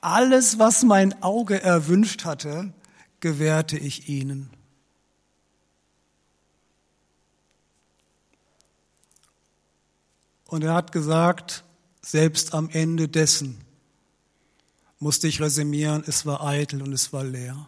[0.02, 2.74] alles, was mein Auge erwünscht hatte,
[3.20, 4.50] gewährte ich ihnen.
[10.48, 11.64] Und er hat gesagt,
[12.02, 13.56] selbst am Ende dessen
[14.98, 17.66] musste ich resümieren, es war eitel und es war leer.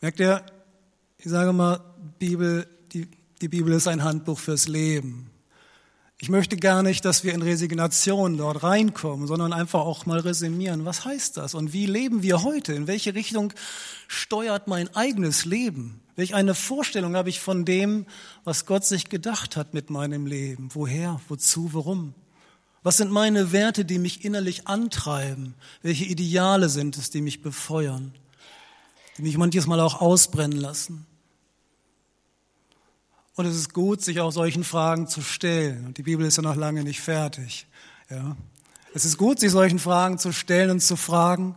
[0.00, 0.44] Merkt ihr,
[1.18, 1.80] ich sage mal,
[2.20, 3.08] Bibel, die,
[3.40, 5.30] die Bibel ist ein Handbuch fürs Leben.
[6.20, 10.84] Ich möchte gar nicht, dass wir in Resignation dort reinkommen, sondern einfach auch mal resümieren,
[10.84, 12.74] was heißt das und wie leben wir heute?
[12.74, 13.52] In welche Richtung
[14.06, 16.00] steuert mein eigenes Leben?
[16.14, 18.06] Welch eine Vorstellung habe ich von dem,
[18.44, 20.70] was Gott sich gedacht hat mit meinem Leben?
[20.74, 22.14] Woher, wozu, warum?
[22.82, 25.54] Was sind meine Werte, die mich innerlich antreiben?
[25.82, 28.12] Welche Ideale sind es, die mich befeuern?
[29.18, 31.04] Die mich manches Mal auch ausbrennen lassen?
[33.34, 35.86] Und es ist gut, sich auch solchen Fragen zu stellen.
[35.86, 37.66] Und die Bibel ist ja noch lange nicht fertig.
[38.10, 38.36] Ja.
[38.94, 41.56] Es ist gut, sich solchen Fragen zu stellen und zu fragen,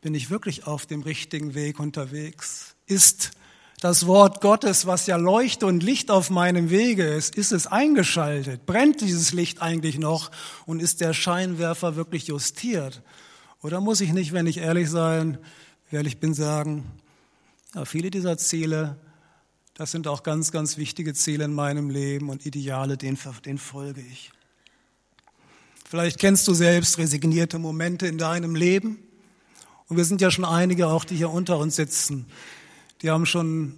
[0.00, 2.74] bin ich wirklich auf dem richtigen Weg unterwegs?
[2.86, 3.32] Ist
[3.80, 8.64] das Wort Gottes, was ja Leuchte und Licht auf meinem Wege ist, ist es eingeschaltet?
[8.64, 10.30] Brennt dieses Licht eigentlich noch
[10.64, 13.02] und ist der Scheinwerfer wirklich justiert?
[13.62, 15.38] Oder muss ich nicht, wenn ich ehrlich sein,
[15.94, 16.84] ehrlich bin, sagen,
[17.74, 18.96] ja, viele dieser Ziele,
[19.74, 24.00] das sind auch ganz, ganz wichtige Ziele in meinem Leben und Ideale, denen, denen folge
[24.00, 24.30] ich.
[25.84, 28.98] Vielleicht kennst du selbst resignierte Momente in deinem Leben.
[29.88, 32.26] Und wir sind ja schon einige auch, die hier unter uns sitzen,
[33.02, 33.74] die haben schon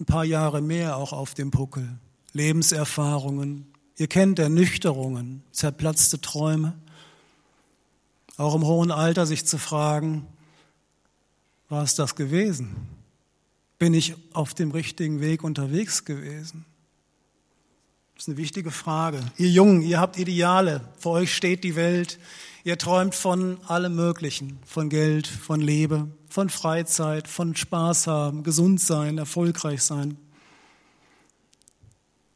[0.00, 1.98] ein paar Jahre mehr auch auf dem Puckel.
[2.32, 3.66] Lebenserfahrungen.
[3.96, 6.74] Ihr kennt Ernüchterungen, zerplatzte Träume.
[8.36, 10.26] Auch im hohen Alter sich zu fragen,
[11.68, 12.76] war es das gewesen?
[13.78, 16.64] Bin ich auf dem richtigen Weg unterwegs gewesen?
[18.14, 19.20] Das ist eine wichtige Frage.
[19.36, 20.80] Ihr Jungen, ihr habt Ideale.
[20.98, 22.18] Vor euch steht die Welt.
[22.64, 28.80] Ihr träumt von allem Möglichen, von Geld, von Liebe, von Freizeit, von Spaß haben, gesund
[28.80, 30.18] sein, erfolgreich sein.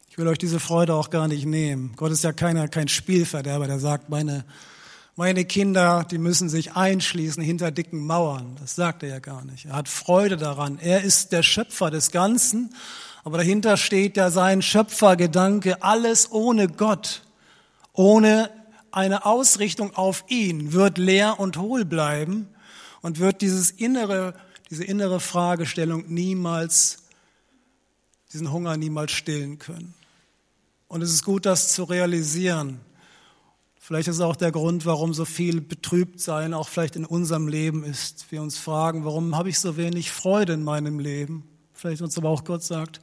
[0.09, 1.93] Ich will euch diese Freude auch gar nicht nehmen.
[1.97, 4.45] Gott ist ja keiner, kein Spielverderber, der sagt, meine,
[5.15, 8.57] meine Kinder, die müssen sich einschließen hinter dicken Mauern.
[8.59, 9.65] Das sagt er ja gar nicht.
[9.65, 10.79] Er hat Freude daran.
[10.79, 12.73] Er ist der Schöpfer des Ganzen,
[13.23, 17.21] aber dahinter steht ja sein Schöpfergedanke, alles ohne Gott,
[17.93, 18.49] ohne
[18.91, 22.47] eine Ausrichtung auf ihn wird leer und hohl bleiben
[23.01, 24.33] und wird dieses innere,
[24.69, 27.03] diese innere Fragestellung niemals,
[28.33, 29.93] diesen Hunger niemals stillen können.
[30.87, 32.79] Und es ist gut, das zu realisieren.
[33.85, 38.31] Vielleicht ist auch der Grund, warum so viel Betrübtsein auch vielleicht in unserem Leben ist.
[38.31, 41.43] Wir uns fragen, warum habe ich so wenig Freude in meinem Leben?
[41.73, 43.01] Vielleicht uns aber auch Gott sagt,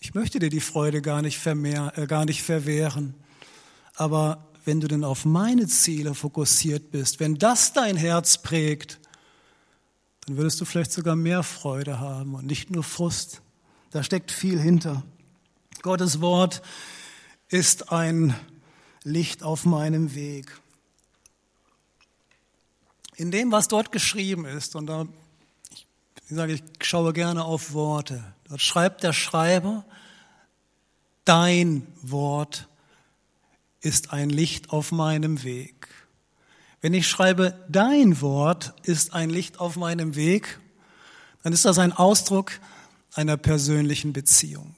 [0.00, 3.14] ich möchte dir die Freude gar nicht, vermehr, äh, gar nicht verwehren.
[3.94, 9.00] Aber wenn du denn auf meine Ziele fokussiert bist, wenn das dein Herz prägt,
[10.26, 13.40] dann würdest du vielleicht sogar mehr Freude haben und nicht nur Frust.
[13.92, 15.02] Da steckt viel hinter.
[15.80, 16.60] Gottes Wort
[17.48, 18.34] ist ein
[19.04, 20.58] Licht auf meinem Weg.
[23.16, 25.06] In dem, was dort geschrieben ist, und da,
[25.70, 25.86] ich,
[26.28, 29.84] ich sage, ich schaue gerne auf Worte, dort schreibt der Schreiber,
[31.24, 32.66] dein Wort
[33.80, 35.88] ist ein Licht auf meinem Weg.
[36.80, 40.58] Wenn ich schreibe, dein Wort ist ein Licht auf meinem Weg,
[41.42, 42.52] dann ist das ein Ausdruck
[43.14, 44.74] einer persönlichen Beziehung.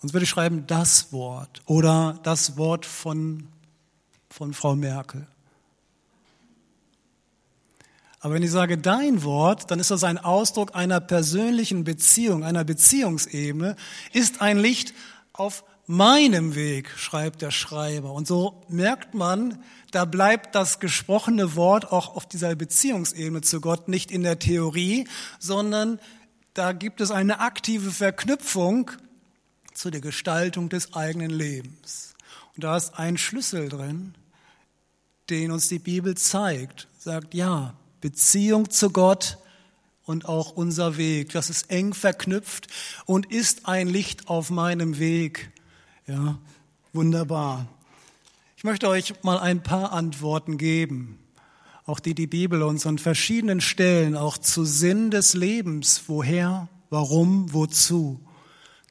[0.00, 3.48] Sonst würde ich schreiben, das Wort oder das Wort von,
[4.30, 5.26] von Frau Merkel.
[8.20, 12.64] Aber wenn ich sage dein Wort, dann ist das ein Ausdruck einer persönlichen Beziehung, einer
[12.64, 13.76] Beziehungsebene,
[14.12, 14.94] ist ein Licht
[15.32, 18.12] auf meinem Weg, schreibt der Schreiber.
[18.12, 23.88] Und so merkt man, da bleibt das gesprochene Wort auch auf dieser Beziehungsebene zu Gott
[23.88, 25.08] nicht in der Theorie,
[25.38, 25.98] sondern
[26.54, 28.90] da gibt es eine aktive Verknüpfung
[29.80, 32.12] zu der Gestaltung des eigenen Lebens.
[32.54, 34.14] Und da ist ein Schlüssel drin,
[35.30, 36.86] den uns die Bibel zeigt.
[36.98, 39.38] Sagt, ja, Beziehung zu Gott
[40.04, 42.66] und auch unser Weg, das ist eng verknüpft
[43.06, 45.50] und ist ein Licht auf meinem Weg.
[46.06, 46.38] Ja,
[46.92, 47.66] wunderbar.
[48.58, 51.18] Ich möchte euch mal ein paar Antworten geben,
[51.86, 57.54] auch die die Bibel uns an verschiedenen Stellen auch zu Sinn des Lebens, woher, warum,
[57.54, 58.20] wozu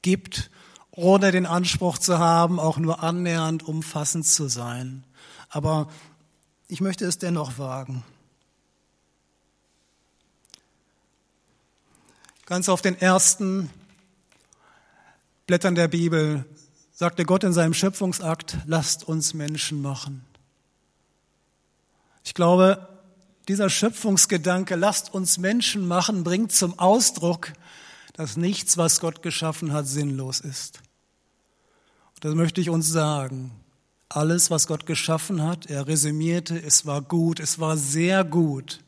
[0.01, 0.49] gibt,
[0.99, 5.03] ohne den Anspruch zu haben, auch nur annähernd umfassend zu sein.
[5.49, 5.89] Aber
[6.67, 8.03] ich möchte es dennoch wagen.
[12.45, 13.69] Ganz auf den ersten
[15.47, 16.45] Blättern der Bibel
[16.93, 20.25] sagte Gott in seinem Schöpfungsakt, lasst uns Menschen machen.
[22.23, 22.87] Ich glaube,
[23.47, 27.53] dieser Schöpfungsgedanke, lasst uns Menschen machen, bringt zum Ausdruck,
[28.13, 30.81] dass nichts, was Gott geschaffen hat, sinnlos ist.
[32.21, 33.51] Das möchte ich uns sagen.
[34.09, 38.79] Alles, was Gott geschaffen hat, er resümierte, es war gut, es war sehr gut.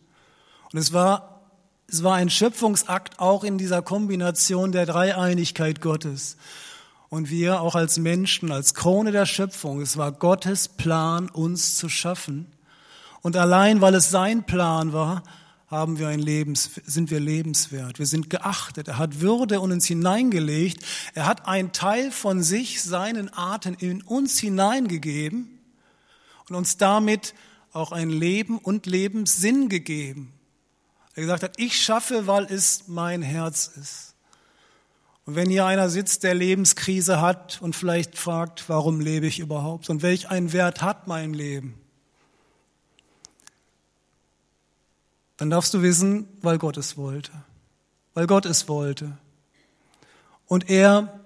[0.74, 1.42] Und es war,
[1.88, 6.38] es war ein Schöpfungsakt auch in dieser Kombination der Dreieinigkeit Gottes.
[7.10, 11.88] Und wir auch als Menschen, als Krone der Schöpfung, es war Gottes Plan, uns zu
[11.88, 12.48] schaffen.
[13.22, 15.24] Und allein, weil es sein Plan war,
[15.72, 17.98] haben wir ein Lebens, sind wir lebenswert.
[17.98, 18.90] Wir sind geachtet.
[18.90, 20.84] Er hat Würde in uns hineingelegt.
[21.16, 25.60] Er hat einen Teil von sich, seinen Atem in uns hineingegeben
[26.50, 27.34] und uns damit
[27.72, 30.34] auch ein Leben und Lebenssinn gegeben.
[31.16, 34.16] Er gesagt hat, ich schaffe, weil es mein Herz ist.
[35.26, 39.90] Und wenn hier einer sitzt, der Lebenskrise hat und vielleicht fragt, warum lebe ich überhaupt
[39.90, 41.80] und welch einen Wert hat mein Leben,
[45.42, 47.32] dann darfst du wissen, weil Gott es wollte.
[48.14, 49.18] Weil Gott es wollte.
[50.46, 51.20] Und er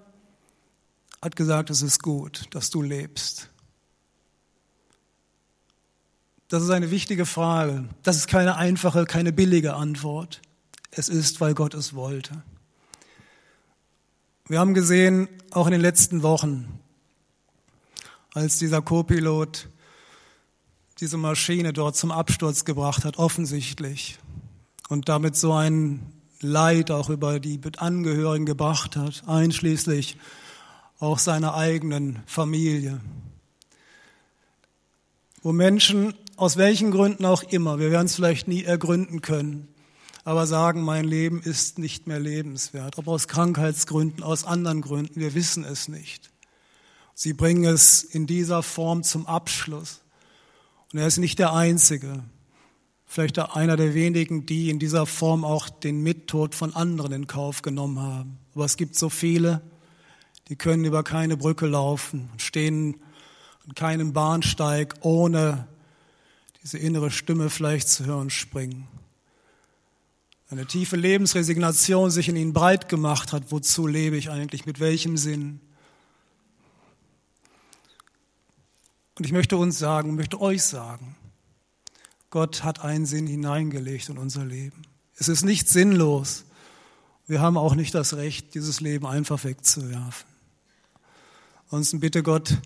[1.21, 3.49] hat gesagt, es ist gut, dass du lebst.
[6.47, 7.89] Das ist eine wichtige Frage.
[8.03, 10.41] Das ist keine einfache, keine billige Antwort.
[10.91, 12.41] Es ist, weil Gott es wollte.
[14.47, 16.79] Wir haben gesehen, auch in den letzten Wochen,
[18.33, 19.67] als dieser Co-Pilot
[20.99, 24.17] diese Maschine dort zum Absturz gebracht hat, offensichtlich.
[24.87, 30.17] Und damit so ein Leid auch über die Angehörigen gebracht hat, einschließlich
[30.99, 33.01] auch seiner eigenen Familie.
[35.41, 39.67] Wo Menschen aus welchen Gründen auch immer, wir werden es vielleicht nie ergründen können,
[40.23, 42.97] aber sagen, mein Leben ist nicht mehr lebenswert.
[42.97, 46.31] Ob aus Krankheitsgründen, aus anderen Gründen, wir wissen es nicht.
[47.13, 50.01] Sie bringen es in dieser Form zum Abschluss.
[50.95, 52.23] Und er ist nicht der Einzige,
[53.05, 57.61] vielleicht einer der wenigen, die in dieser Form auch den Mittod von anderen in Kauf
[57.63, 58.37] genommen haben.
[58.53, 59.59] Aber es gibt so viele,
[60.47, 62.95] die können über keine Brücke laufen und stehen
[63.67, 65.67] an keinem Bahnsteig, ohne
[66.63, 68.87] diese innere Stimme vielleicht zu hören springen.
[70.49, 73.51] Eine tiefe Lebensresignation sich in ihnen breit gemacht hat.
[73.51, 74.65] Wozu lebe ich eigentlich?
[74.65, 75.59] Mit welchem Sinn?
[79.17, 81.15] Und ich möchte uns sagen, möchte euch sagen,
[82.29, 84.81] Gott hat einen Sinn hineingelegt in unser Leben.
[85.15, 86.43] Es ist nicht sinnlos.
[87.27, 90.27] Wir haben auch nicht das Recht, dieses Leben einfach wegzuwerfen.
[91.65, 92.57] Ansonsten bitte Gott,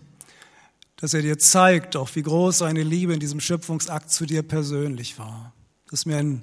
[0.96, 5.18] dass er dir zeigt, auch wie groß seine Liebe in diesem Schöpfungsakt zu dir persönlich
[5.18, 5.54] war.
[5.88, 6.42] Das ist mir ein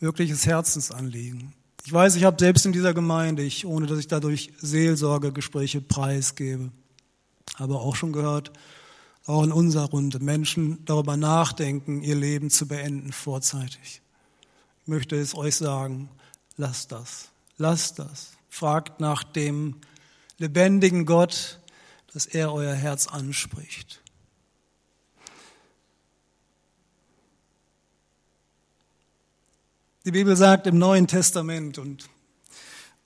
[0.00, 1.52] wirkliches Herzensanliegen.
[1.84, 6.70] Ich weiß, ich habe selbst in dieser Gemeinde, ich, ohne dass ich dadurch Seelsorgegespräche preisgebe,
[7.56, 8.52] aber auch schon gehört,
[9.28, 14.00] auch in unserer Runde Menschen darüber nachdenken, ihr Leben zu beenden vorzeitig.
[14.82, 16.08] Ich möchte es euch sagen,
[16.56, 18.32] lasst das, lasst das.
[18.48, 19.76] Fragt nach dem
[20.38, 21.60] lebendigen Gott,
[22.14, 24.00] dass er euer Herz anspricht.
[30.06, 32.08] Die Bibel sagt im Neuen Testament, und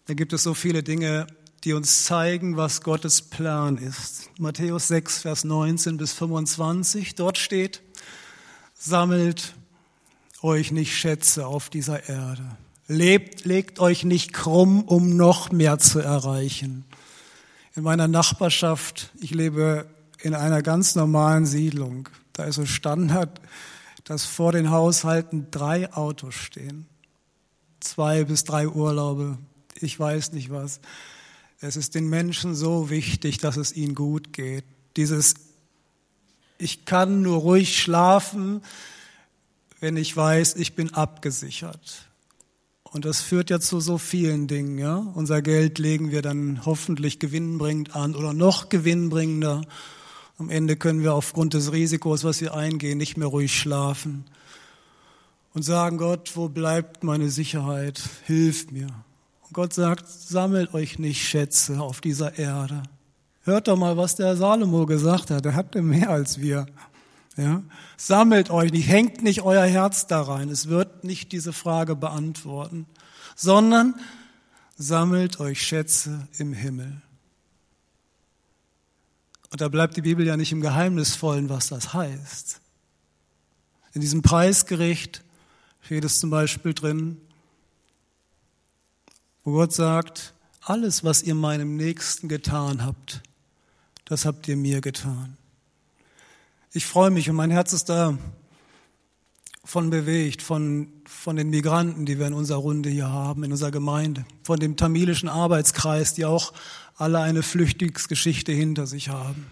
[0.06, 1.26] da gibt es so viele Dinge,
[1.64, 4.30] die uns zeigen, was Gottes Plan ist.
[4.38, 7.82] Matthäus 6, Vers 19 bis 25, dort steht,
[8.76, 9.54] sammelt
[10.42, 12.56] euch nicht Schätze auf dieser Erde.
[12.88, 16.84] Lebt, legt euch nicht krumm, um noch mehr zu erreichen.
[17.74, 19.86] In meiner Nachbarschaft, ich lebe
[20.20, 23.40] in einer ganz normalen Siedlung, da ist es Standard,
[24.04, 26.86] dass vor den Haushalten drei Autos stehen.
[27.78, 29.38] Zwei bis drei Urlaube,
[29.80, 30.80] ich weiß nicht was.
[31.64, 34.64] Es ist den Menschen so wichtig, dass es ihnen gut geht.
[34.96, 35.34] Dieses
[36.58, 38.62] Ich kann nur ruhig schlafen,
[39.78, 42.08] wenn ich weiß, ich bin abgesichert.
[42.82, 44.76] Und das führt ja zu so vielen Dingen.
[44.76, 44.96] Ja?
[44.96, 49.62] Unser Geld legen wir dann hoffentlich gewinnbringend an oder noch gewinnbringender.
[50.38, 54.24] Am Ende können wir aufgrund des Risikos, was wir eingehen, nicht mehr ruhig schlafen
[55.54, 58.02] und sagen, Gott, wo bleibt meine Sicherheit?
[58.24, 58.88] Hilf mir.
[59.52, 62.82] Gott sagt, sammelt euch nicht Schätze auf dieser Erde.
[63.42, 65.44] Hört doch mal, was der Salomo gesagt hat.
[65.44, 66.66] Er hatte mehr als wir.
[67.36, 67.62] Ja?
[67.96, 70.48] Sammelt euch nicht, hängt nicht euer Herz da rein.
[70.48, 72.86] Es wird nicht diese Frage beantworten,
[73.34, 73.94] sondern
[74.76, 77.02] sammelt euch Schätze im Himmel.
[79.50, 82.60] Und da bleibt die Bibel ja nicht im Geheimnisvollen, was das heißt.
[83.92, 85.22] In diesem Preisgericht
[85.82, 87.20] steht es zum Beispiel drin,
[89.44, 93.22] wo Gott sagt, alles, was ihr meinem Nächsten getan habt,
[94.04, 95.36] das habt ihr mir getan.
[96.72, 98.16] Ich freue mich und mein Herz ist da
[99.64, 103.70] von bewegt, von, von den Migranten, die wir in unserer Runde hier haben, in unserer
[103.70, 106.52] Gemeinde, von dem tamilischen Arbeitskreis, die auch
[106.96, 109.46] alle eine Flüchtlingsgeschichte hinter sich haben.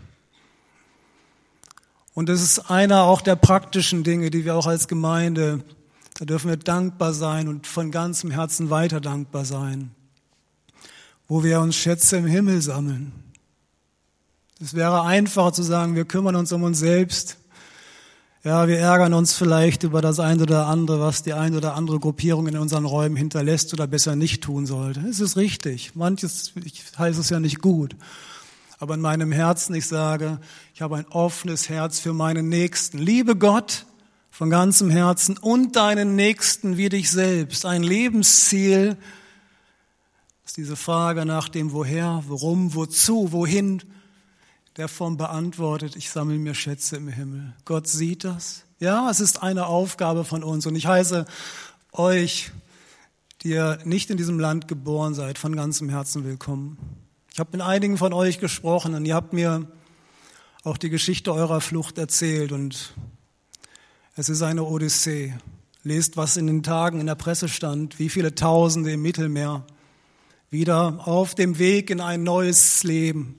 [2.15, 5.65] Und das ist einer auch der praktischen Dinge, die wir auch als Gemeinde,
[6.21, 9.91] da dürfen wir dankbar sein und von ganzem Herzen weiter dankbar sein,
[11.27, 13.13] wo wir uns Schätze im Himmel sammeln
[14.63, 17.39] es wäre einfacher zu sagen, wir kümmern uns um uns selbst.
[18.45, 21.99] Ja, wir ärgern uns vielleicht über das eine oder andere, was die eine oder andere
[21.99, 25.01] Gruppierung in unseren Räumen hinterlässt oder besser nicht tun sollte.
[25.01, 25.95] Es ist richtig.
[25.95, 26.53] Manches
[26.99, 27.97] heißt es ja nicht gut.
[28.79, 30.39] Aber in meinem Herzen, ich sage,
[30.75, 32.99] ich habe ein offenes Herz für meinen Nächsten.
[32.99, 33.87] Liebe Gott
[34.31, 37.67] von ganzem Herzen und deinen Nächsten wie dich selbst.
[37.67, 38.97] Ein Lebensziel
[40.45, 43.83] ist diese Frage nach dem Woher, Warum, Wozu, Wohin
[44.77, 47.53] der Form beantwortet, ich sammle mir Schätze im Himmel.
[47.65, 48.65] Gott sieht das.
[48.79, 50.65] Ja, es ist eine Aufgabe von uns.
[50.65, 51.27] Und ich heiße
[51.93, 52.51] euch,
[53.43, 56.79] die ihr nicht in diesem Land geboren seid, von ganzem Herzen willkommen.
[57.33, 59.67] Ich habe mit einigen von euch gesprochen und ihr habt mir
[60.65, 62.95] auch die Geschichte eurer Flucht erzählt und
[64.21, 65.33] es ist eine Odyssee.
[65.83, 69.65] Lest, was in den Tagen in der Presse stand, wie viele Tausende im Mittelmeer
[70.51, 73.39] wieder auf dem Weg in ein neues Leben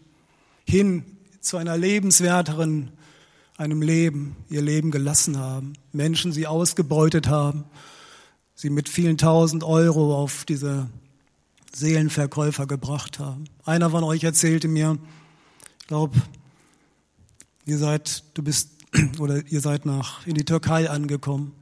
[0.66, 1.04] hin
[1.40, 2.94] zu einer lebenswerteren,
[3.58, 5.74] einem Leben, ihr Leben gelassen haben.
[5.92, 7.66] Menschen sie ausgebeutet haben,
[8.56, 10.90] sie mit vielen tausend Euro auf diese
[11.76, 13.44] Seelenverkäufer gebracht haben.
[13.66, 14.98] Einer von euch erzählte mir,
[15.82, 16.20] ich glaube,
[17.68, 18.81] ihr seid, du bist,
[19.20, 21.54] oder ihr seid nach, in die Türkei angekommen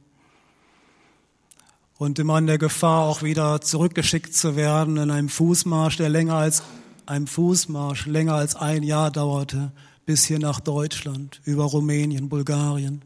[1.98, 6.34] und immer in der Gefahr, auch wieder zurückgeschickt zu werden in einem Fußmarsch, der länger
[6.36, 6.62] als
[7.04, 9.72] einem Fußmarsch länger als ein Jahr dauerte,
[10.06, 13.02] bis hier nach Deutschland, über Rumänien, Bulgarien.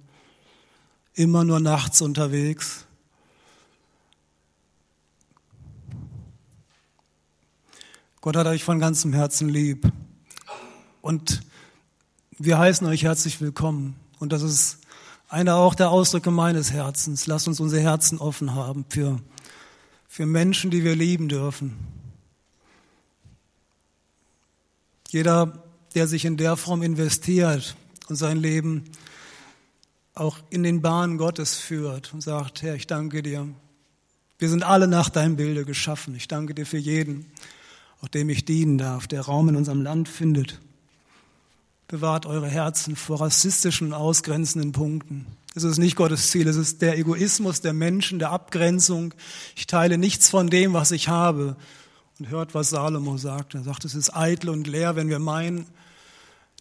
[1.14, 2.86] Immer nur nachts unterwegs.
[8.20, 9.90] Gott hat euch von ganzem Herzen lieb.
[11.02, 11.42] Und
[12.38, 13.96] wir heißen euch herzlich willkommen.
[14.24, 14.78] Und das ist
[15.28, 17.26] einer auch der Ausdrücke meines Herzens.
[17.26, 19.20] Lasst uns unsere Herzen offen haben für,
[20.08, 21.76] für Menschen, die wir lieben dürfen.
[25.10, 25.62] Jeder,
[25.94, 27.76] der sich in der Form investiert
[28.08, 28.84] und sein Leben
[30.14, 33.46] auch in den Bahnen Gottes führt und sagt, Herr, ich danke dir.
[34.38, 36.14] Wir sind alle nach deinem Bilde geschaffen.
[36.14, 37.30] Ich danke dir für jeden,
[38.00, 40.62] auch dem ich dienen darf, der Raum in unserem Land findet.
[41.94, 45.28] Bewahrt eure Herzen vor rassistischen, ausgrenzenden Punkten.
[45.54, 49.14] Es ist nicht Gottes Ziel, es ist der Egoismus der Menschen, der Abgrenzung.
[49.54, 51.54] Ich teile nichts von dem, was ich habe,
[52.18, 53.54] und hört, was Salomo sagt.
[53.54, 55.68] Er sagt, es ist eitel und leer, wenn wir meinen,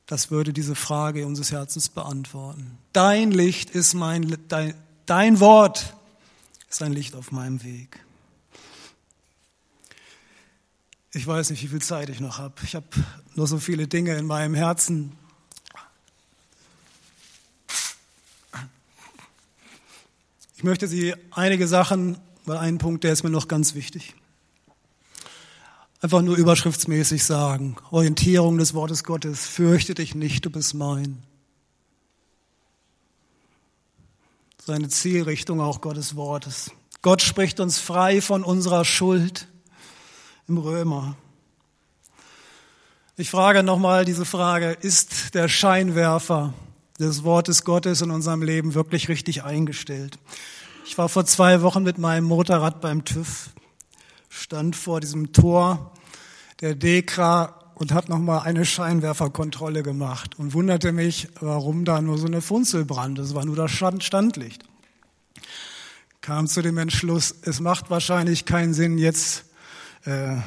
[0.05, 2.77] das würde diese Frage unseres Herzens beantworten.
[2.91, 4.75] Dein Licht ist mein, dein,
[5.07, 5.95] dein Wort
[6.69, 8.05] ist ein Licht auf meinem Weg.
[11.11, 12.53] Ich weiß nicht, wie viel Zeit ich noch habe.
[12.63, 12.85] Ich habe
[13.33, 15.13] nur so viele Dinge in meinem Herzen.
[20.63, 24.15] Ich möchte Sie einige Sachen, weil ein Punkt, der ist mir noch ganz wichtig
[25.99, 27.75] einfach nur überschriftsmäßig sagen.
[27.91, 29.45] Orientierung des Wortes Gottes.
[29.45, 31.21] Fürchte dich nicht, du bist mein.
[34.65, 36.71] Seine Zielrichtung auch Gottes Wortes.
[37.01, 39.49] Gott spricht uns frei von unserer Schuld
[40.47, 41.17] im Römer.
[43.17, 46.53] Ich frage nochmal diese Frage, ist der Scheinwerfer
[46.99, 50.19] des Wortes Gottes in unserem Leben wirklich richtig eingestellt?
[50.85, 53.49] Ich war vor zwei Wochen mit meinem Motorrad beim TÜV
[54.33, 55.91] stand vor diesem Tor
[56.61, 62.27] der Dekra und hat nochmal eine Scheinwerferkontrolle gemacht und wunderte mich, warum da nur so
[62.27, 63.21] eine Funzel brannte.
[63.21, 64.63] Das war nur das Standlicht.
[66.21, 69.45] Kam zu dem Entschluss, es macht wahrscheinlich keinen Sinn, jetzt
[70.05, 70.37] äh,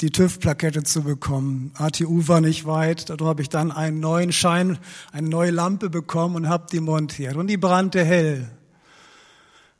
[0.00, 1.72] die TÜV-Plakette zu bekommen.
[1.74, 4.78] ATU war nicht weit, da habe ich dann einen neuen Schein,
[5.10, 7.36] eine neue Lampe bekommen und habe die montiert.
[7.36, 8.50] Und die brannte hell.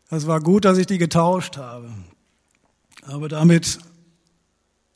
[0.08, 1.90] Das war gut, dass ich die getauscht habe.
[3.02, 3.78] Aber damit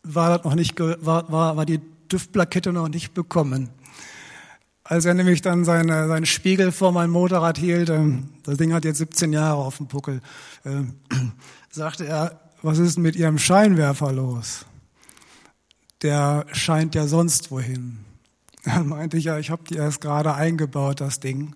[0.02, 3.68] war, das noch nicht, war, war, war die TÜV-Plakette noch nicht bekommen.
[4.82, 8.84] Als er nämlich dann seine, seinen Spiegel vor meinem Motorrad hielt, ähm, das Ding hat
[8.84, 10.20] jetzt 17 Jahre auf dem Puckel,
[10.64, 10.82] äh,
[11.70, 14.66] sagte er, was ist mit Ihrem Scheinwerfer los?
[16.02, 17.98] Der scheint ja sonst wohin.
[18.64, 21.54] Dann meinte ich, ja, ich habe die erst gerade eingebaut, das Ding.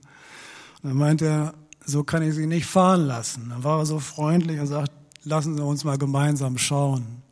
[0.82, 3.50] Und dann meinte er, so kann ich sie nicht fahren lassen.
[3.50, 4.90] Dann war er so freundlich und sagt,
[5.22, 7.22] lassen Sie uns mal gemeinsam schauen.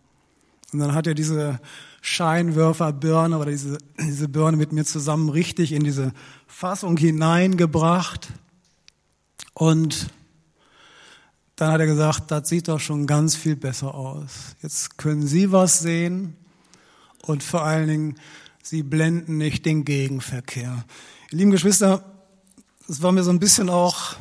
[0.72, 1.60] Und dann hat er diese
[2.00, 6.12] Scheinwerferbirne oder diese, diese Birne mit mir zusammen richtig in diese
[6.46, 8.28] Fassung hineingebracht.
[9.54, 10.08] Und
[11.56, 14.56] dann hat er gesagt, das sieht doch schon ganz viel besser aus.
[14.62, 16.36] Jetzt können Sie was sehen
[17.22, 18.16] und vor allen Dingen,
[18.62, 20.84] sie blenden nicht den Gegenverkehr.
[21.30, 22.04] lieben Geschwister,
[22.88, 24.16] es war mir so ein bisschen auch,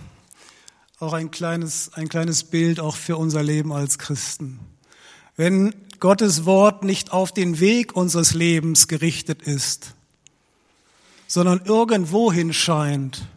[1.00, 4.60] auch ein kleines, ein kleines Bild auch für unser Leben als Christen.
[5.36, 9.96] Wenn Gottes Wort nicht auf den Weg unseres Lebens gerichtet ist,
[11.28, 13.28] sondern irgendwohin scheint,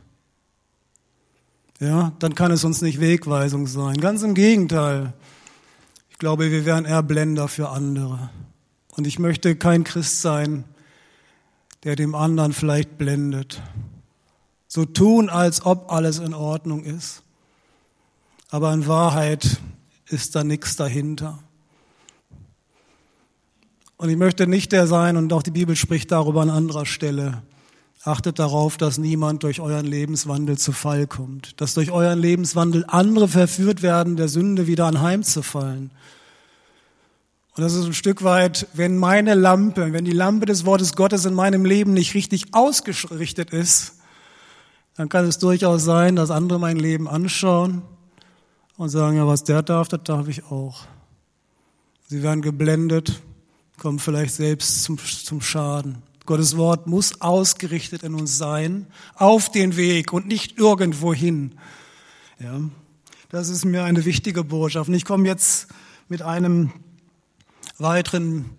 [1.80, 3.96] ja, dann kann es uns nicht Wegweisung sein.
[3.98, 5.12] Ganz im Gegenteil.
[6.10, 8.30] Ich glaube, wir wären eher Blender für andere.
[8.96, 10.64] Und ich möchte kein Christ sein,
[11.82, 13.60] der dem anderen vielleicht blendet.
[14.68, 17.22] So tun, als ob alles in Ordnung ist.
[18.50, 19.58] Aber in Wahrheit
[20.08, 21.38] ist da nichts dahinter.
[23.96, 27.42] Und ich möchte nicht der sein, und auch die Bibel spricht darüber an anderer Stelle,
[28.02, 33.28] achtet darauf, dass niemand durch euren Lebenswandel zu Fall kommt, dass durch euren Lebenswandel andere
[33.28, 35.90] verführt werden, der Sünde wieder anheimzufallen.
[37.56, 41.24] Und das ist ein Stück weit, wenn meine Lampe, wenn die Lampe des Wortes Gottes
[41.24, 44.00] in meinem Leben nicht richtig ausgerichtet ist,
[44.96, 47.82] dann kann es durchaus sein, dass andere mein Leben anschauen
[48.76, 50.86] und sagen, ja, was der darf, das darf ich auch.
[52.08, 53.22] Sie werden geblendet,
[53.78, 56.02] kommen vielleicht selbst zum, zum Schaden.
[56.26, 61.54] Gottes Wort muss ausgerichtet in uns sein, auf den Weg und nicht irgendwohin.
[62.40, 62.60] Ja,
[63.30, 64.88] das ist mir eine wichtige Botschaft.
[64.88, 65.68] Und ich komme jetzt
[66.08, 66.72] mit einem
[67.78, 68.50] weiteren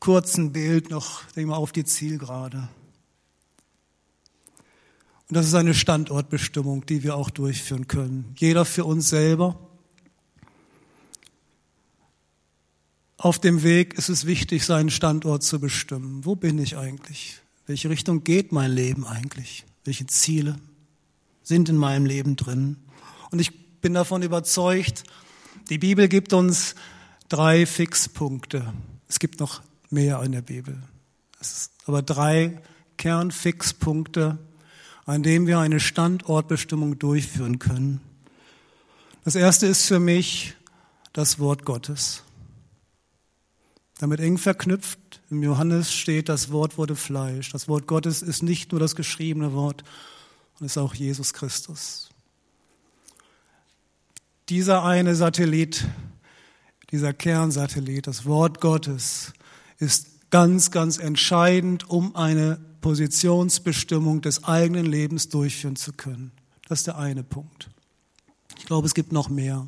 [0.00, 2.68] kurzen Bild noch mal, auf die Zielgerade.
[5.28, 8.34] Und das ist eine Standortbestimmung, die wir auch durchführen können.
[8.36, 9.58] Jeder für uns selber.
[13.16, 16.26] Auf dem Weg ist es wichtig, seinen Standort zu bestimmen.
[16.26, 17.40] Wo bin ich eigentlich?
[17.66, 19.64] Welche Richtung geht mein Leben eigentlich?
[19.84, 20.58] Welche Ziele
[21.42, 22.76] sind in meinem Leben drin?
[23.30, 25.04] Und ich bin davon überzeugt,
[25.70, 26.74] die Bibel gibt uns
[27.34, 28.72] drei Fixpunkte.
[29.08, 29.60] Es gibt noch
[29.90, 30.80] mehr in der Bibel.
[31.84, 32.62] aber drei
[32.96, 34.38] Kernfixpunkte,
[35.04, 38.00] an denen wir eine Standortbestimmung durchführen können.
[39.24, 40.54] Das erste ist für mich
[41.12, 42.22] das Wort Gottes.
[43.98, 47.50] Damit eng verknüpft, im Johannes steht, das Wort wurde Fleisch.
[47.50, 49.82] Das Wort Gottes ist nicht nur das geschriebene Wort,
[50.60, 52.10] und ist auch Jesus Christus.
[54.48, 55.84] Dieser eine Satellit
[56.94, 59.32] dieser Kernsatellit, das Wort Gottes,
[59.78, 66.30] ist ganz, ganz entscheidend, um eine Positionsbestimmung des eigenen Lebens durchführen zu können.
[66.68, 67.68] Das ist der eine Punkt.
[68.58, 69.66] Ich glaube, es gibt noch mehr.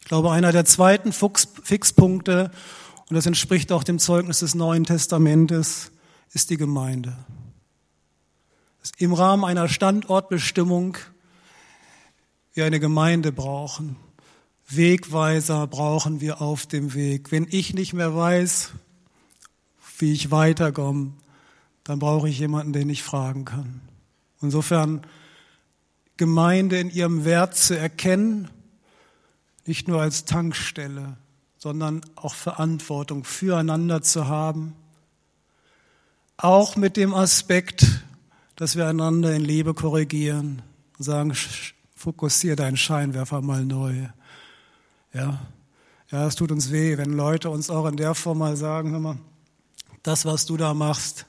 [0.00, 2.50] Ich glaube, einer der zweiten Fixpunkte,
[3.08, 5.92] und das entspricht auch dem Zeugnis des Neuen Testamentes,
[6.34, 7.16] ist die Gemeinde.
[8.98, 10.98] Im Rahmen einer Standortbestimmung
[12.52, 13.96] wir eine Gemeinde brauchen.
[14.76, 17.32] Wegweiser brauchen wir auf dem Weg.
[17.32, 18.72] Wenn ich nicht mehr weiß,
[19.98, 21.12] wie ich weiterkomme,
[21.84, 23.80] dann brauche ich jemanden, den ich fragen kann.
[24.40, 25.02] Insofern
[26.16, 28.48] Gemeinde in ihrem Wert zu erkennen,
[29.66, 31.16] nicht nur als Tankstelle,
[31.58, 34.74] sondern auch Verantwortung füreinander zu haben,
[36.36, 38.04] auch mit dem Aspekt,
[38.56, 40.62] dass wir einander in Liebe korrigieren
[40.98, 41.32] und sagen,
[41.94, 44.08] fokussiere deinen Scheinwerfer mal neu.
[45.12, 45.40] Ja,
[46.10, 49.00] ja, es tut uns weh, wenn Leute uns auch in der Form mal sagen, hör
[49.00, 49.18] mal,
[50.02, 51.26] das, was du da machst,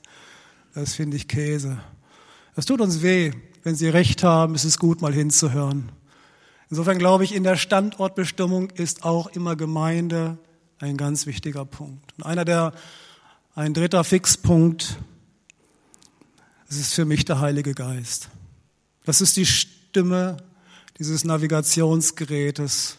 [0.74, 1.78] das finde ich Käse.
[2.56, 3.32] Es tut uns weh,
[3.64, 5.92] wenn sie recht haben, es ist gut, mal hinzuhören.
[6.70, 10.38] Insofern glaube ich, in der Standortbestimmung ist auch immer Gemeinde
[10.80, 12.14] ein ganz wichtiger Punkt.
[12.18, 12.74] Und einer der,
[13.56, 14.98] ein dritter Fixpunkt,
[16.68, 18.30] das ist für mich der Heilige Geist.
[19.06, 20.38] Das ist die Stimme
[20.98, 22.98] dieses Navigationsgerätes,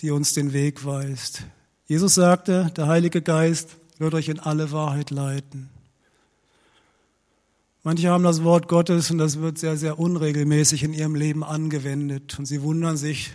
[0.00, 1.44] die uns den Weg weist.
[1.86, 5.70] Jesus sagte, der Heilige Geist wird euch in alle Wahrheit leiten.
[7.82, 12.36] Manche haben das Wort Gottes und das wird sehr, sehr unregelmäßig in ihrem Leben angewendet
[12.38, 13.30] und sie wundern sich,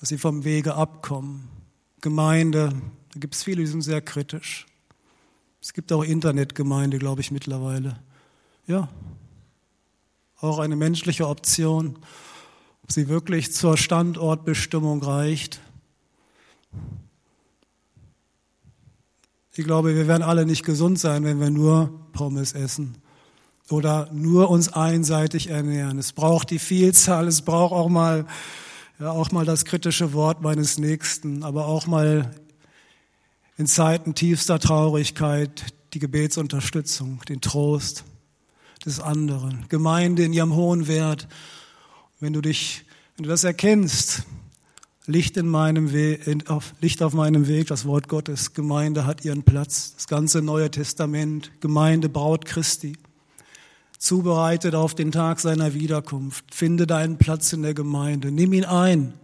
[0.00, 1.48] dass sie vom Wege abkommen.
[2.00, 2.72] Gemeinde,
[3.12, 4.66] da gibt es viele, die sind sehr kritisch.
[5.60, 7.98] Es gibt auch Internetgemeinde, glaube ich, mittlerweile.
[8.66, 8.88] Ja,
[10.40, 11.98] auch eine menschliche Option,
[12.82, 15.60] ob sie wirklich zur Standortbestimmung reicht.
[19.54, 22.96] Ich glaube, wir werden alle nicht gesund sein, wenn wir nur Pommes essen
[23.70, 25.98] oder nur uns einseitig ernähren.
[25.98, 28.26] Es braucht die Vielzahl, es braucht auch mal,
[29.00, 32.30] ja, auch mal das kritische Wort meines Nächsten, aber auch mal
[33.56, 35.64] in Zeiten tiefster Traurigkeit
[35.94, 38.04] die Gebetsunterstützung, den Trost
[38.84, 39.64] des anderen.
[39.68, 41.28] Gemeinde in ihrem hohen Wert.
[42.20, 42.84] Wenn du dich,
[43.16, 44.24] wenn du das erkennst,
[45.06, 48.54] Licht in meinem Weg, auf, Licht auf meinem Weg, das Wort Gottes.
[48.54, 49.94] Gemeinde hat ihren Platz.
[49.94, 51.52] Das ganze Neue Testament.
[51.60, 52.96] Gemeinde, Braut Christi.
[53.98, 56.44] Zubereitet auf den Tag seiner Wiederkunft.
[56.52, 58.32] Finde deinen Platz in der Gemeinde.
[58.32, 59.14] Nimm ihn ein.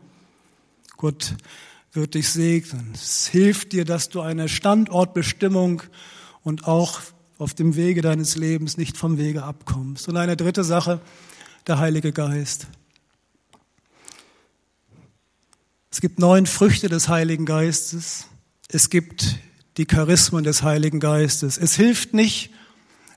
[0.96, 1.34] Gott
[1.92, 2.92] wird dich segnen.
[2.94, 5.82] Es hilft dir, dass du eine Standortbestimmung
[6.42, 7.00] und auch
[7.38, 10.08] auf dem Wege deines Lebens nicht vom Wege abkommst.
[10.08, 11.00] Und eine dritte Sache,
[11.66, 12.68] der Heilige Geist.
[15.92, 18.24] Es gibt neun Früchte des Heiligen Geistes.
[18.68, 19.36] Es gibt
[19.76, 21.58] die Charismen des Heiligen Geistes.
[21.58, 22.50] Es hilft nicht,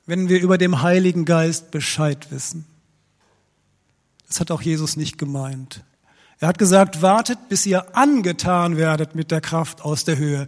[0.06, 2.66] wenn wir über den Heiligen Geist Bescheid wissen.
[4.28, 5.86] Das hat auch Jesus nicht gemeint.
[6.40, 10.46] Er hat gesagt, wartet, bis ihr angetan werdet mit der Kraft aus der Höhe.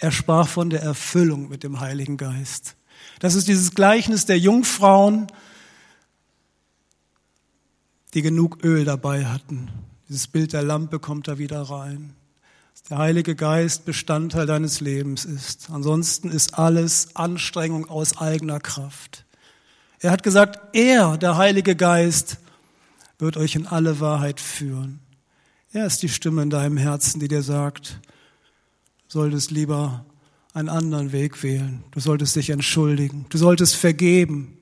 [0.00, 2.76] Er sprach von der Erfüllung mit dem Heiligen Geist.
[3.18, 5.26] Das ist dieses Gleichnis der Jungfrauen,
[8.14, 9.70] die genug Öl dabei hatten.
[10.08, 12.14] Dieses Bild der Lampe kommt da wieder rein.
[12.72, 15.68] Dass der Heilige Geist Bestandteil deines Lebens ist.
[15.70, 19.26] Ansonsten ist alles Anstrengung aus eigener Kraft.
[20.00, 22.38] Er hat gesagt, er, der Heilige Geist,
[23.18, 25.00] wird euch in alle Wahrheit führen.
[25.72, 27.98] Er ist die Stimme in deinem Herzen, die dir sagt,
[29.08, 30.06] du solltest lieber
[30.54, 31.84] einen anderen Weg wählen.
[31.90, 33.26] Du solltest dich entschuldigen.
[33.28, 34.56] Du solltest vergeben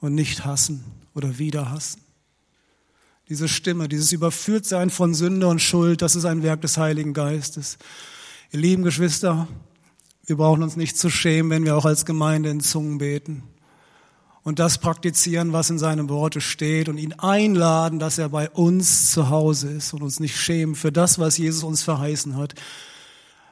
[0.00, 0.84] und nicht hassen
[1.14, 2.03] oder wieder hassen.
[3.28, 7.78] Diese Stimme, dieses Überführtsein von Sünde und Schuld, das ist ein Werk des Heiligen Geistes.
[8.52, 9.48] Ihr lieben Geschwister,
[10.26, 13.42] wir brauchen uns nicht zu schämen, wenn wir auch als Gemeinde in Zungen beten
[14.42, 19.10] und das praktizieren, was in seinem Worte steht und ihn einladen, dass er bei uns
[19.10, 22.54] zu Hause ist und uns nicht schämen für das, was Jesus uns verheißen hat.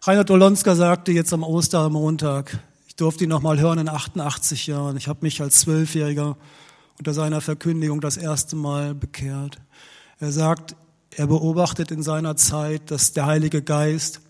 [0.03, 2.59] Reinhard Olonska sagte jetzt am Ostermontag,
[2.89, 4.99] ich durfte ihn noch mal hören in 88 Jahren.
[4.99, 6.37] Ich habe mich als Zwölfjähriger
[6.99, 9.61] unter seiner Verkündigung das erste Mal bekehrt.
[10.19, 10.77] Er sagt,
[11.11, 14.21] er beobachtet in seiner Zeit, dass der Heilige Geist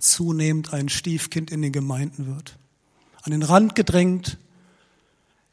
[0.00, 2.58] zunehmend ein Stiefkind in den Gemeinden wird.
[3.22, 4.38] An den Rand gedrängt,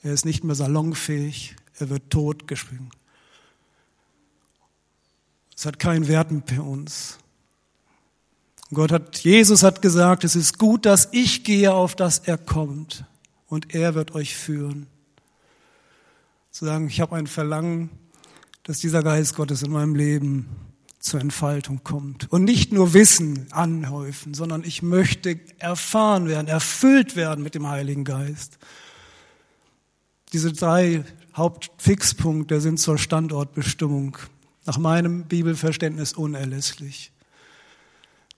[0.01, 2.91] er ist nicht mehr salonfähig, er wird totgeschwingen.
[5.55, 7.17] Es hat keinen Wert mehr für uns.
[8.73, 13.05] Gott hat, Jesus hat gesagt, es ist gut, dass ich gehe, auf das er kommt
[13.47, 14.87] und er wird euch führen
[16.55, 17.89] zu sagen, ich habe ein Verlangen,
[18.63, 20.47] dass dieser Geist Gottes in meinem Leben
[20.99, 22.31] zur Entfaltung kommt.
[22.31, 28.05] Und nicht nur Wissen anhäufen, sondern ich möchte erfahren werden, erfüllt werden mit dem Heiligen
[28.05, 28.57] Geist.
[30.31, 31.03] Diese drei
[31.35, 34.17] Hauptfixpunkte sind zur Standortbestimmung
[34.65, 37.11] nach meinem Bibelverständnis unerlässlich.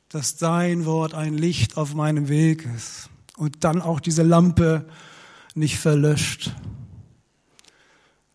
[0.09, 4.87] Dass dein Wort ein Licht auf meinem Weg ist und dann auch diese Lampe
[5.53, 6.51] nicht verlöscht.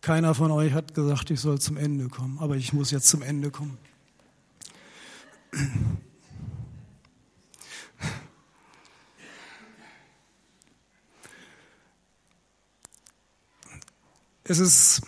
[0.03, 3.21] Keiner von euch hat gesagt, ich soll zum Ende kommen, aber ich muss jetzt zum
[3.21, 3.77] Ende kommen.
[14.43, 15.03] Es ist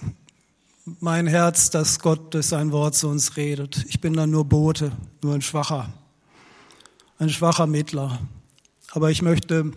[1.02, 3.84] mein Herz, dass Gott durch sein Wort zu uns redet.
[3.90, 5.92] Ich bin dann nur Bote, nur ein schwacher,
[7.20, 8.22] ein schwacher Mittler.
[8.92, 9.74] Aber ich möchte,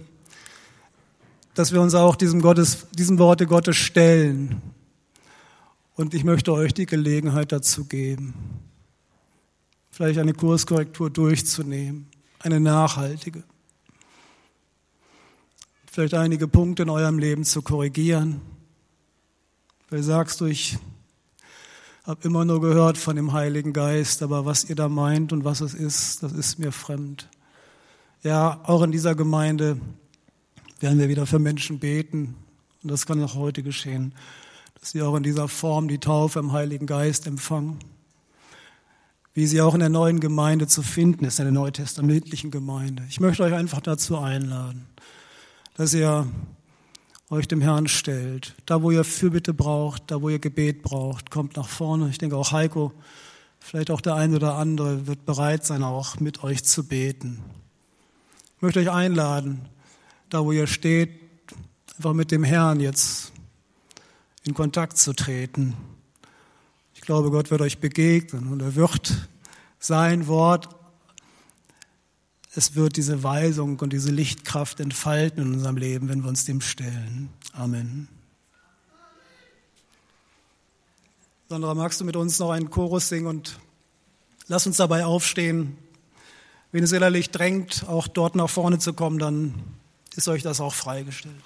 [1.55, 4.63] dass wir uns auch diesem, Gottes, diesem Worte Gottes stellen
[5.99, 8.33] und ich möchte euch die Gelegenheit dazu geben,
[9.91, 12.07] vielleicht eine Kurskorrektur durchzunehmen,
[12.39, 13.43] eine nachhaltige.
[15.91, 18.41] Vielleicht einige Punkte in eurem Leben zu korrigieren.
[19.89, 20.79] Vielleicht sagst du, ich
[22.05, 25.61] habe immer nur gehört von dem Heiligen Geist, aber was ihr da meint und was
[25.61, 27.29] es ist, das ist mir fremd.
[28.23, 29.81] Ja, auch in dieser Gemeinde
[30.79, 32.37] werden wir wieder für Menschen beten.
[32.85, 34.15] Und das kann auch heute geschehen,
[34.81, 37.79] dass sie auch in dieser Form die Taufe im Heiligen Geist empfangen.
[39.35, 43.05] Wie sie auch in der neuen Gemeinde zu finden ist, in der neutestamentlichen Gemeinde.
[43.09, 44.87] Ich möchte euch einfach dazu einladen,
[45.75, 46.27] dass ihr
[47.31, 48.55] euch dem Herrn stellt.
[48.67, 52.09] Da, wo ihr Fürbitte braucht, da, wo ihr Gebet braucht, kommt nach vorne.
[52.09, 52.93] Ich denke auch Heiko,
[53.61, 57.43] vielleicht auch der eine oder andere wird bereit sein, auch mit euch zu beten.
[58.57, 59.61] Ich möchte euch einladen,
[60.31, 61.11] da wo ihr steht,
[61.97, 63.33] einfach mit dem Herrn jetzt
[64.49, 65.75] in Kontakt zu treten.
[66.95, 69.29] Ich glaube, Gott wird euch begegnen und er wird
[69.79, 70.71] sein Wort,
[72.55, 76.63] es wird diese Weisung und diese Lichtkraft entfalten in unserem Leben, wenn wir uns dem
[76.63, 77.29] stellen.
[77.53, 78.09] Amen.
[81.51, 83.61] Sandra, magst du mit uns noch einen Chorus singen und
[84.47, 85.77] lass uns dabei aufstehen.
[86.73, 89.55] Wenn es innerlich drängt, auch dort nach vorne zu kommen, dann
[90.17, 91.37] ist euch das auch freigestellt.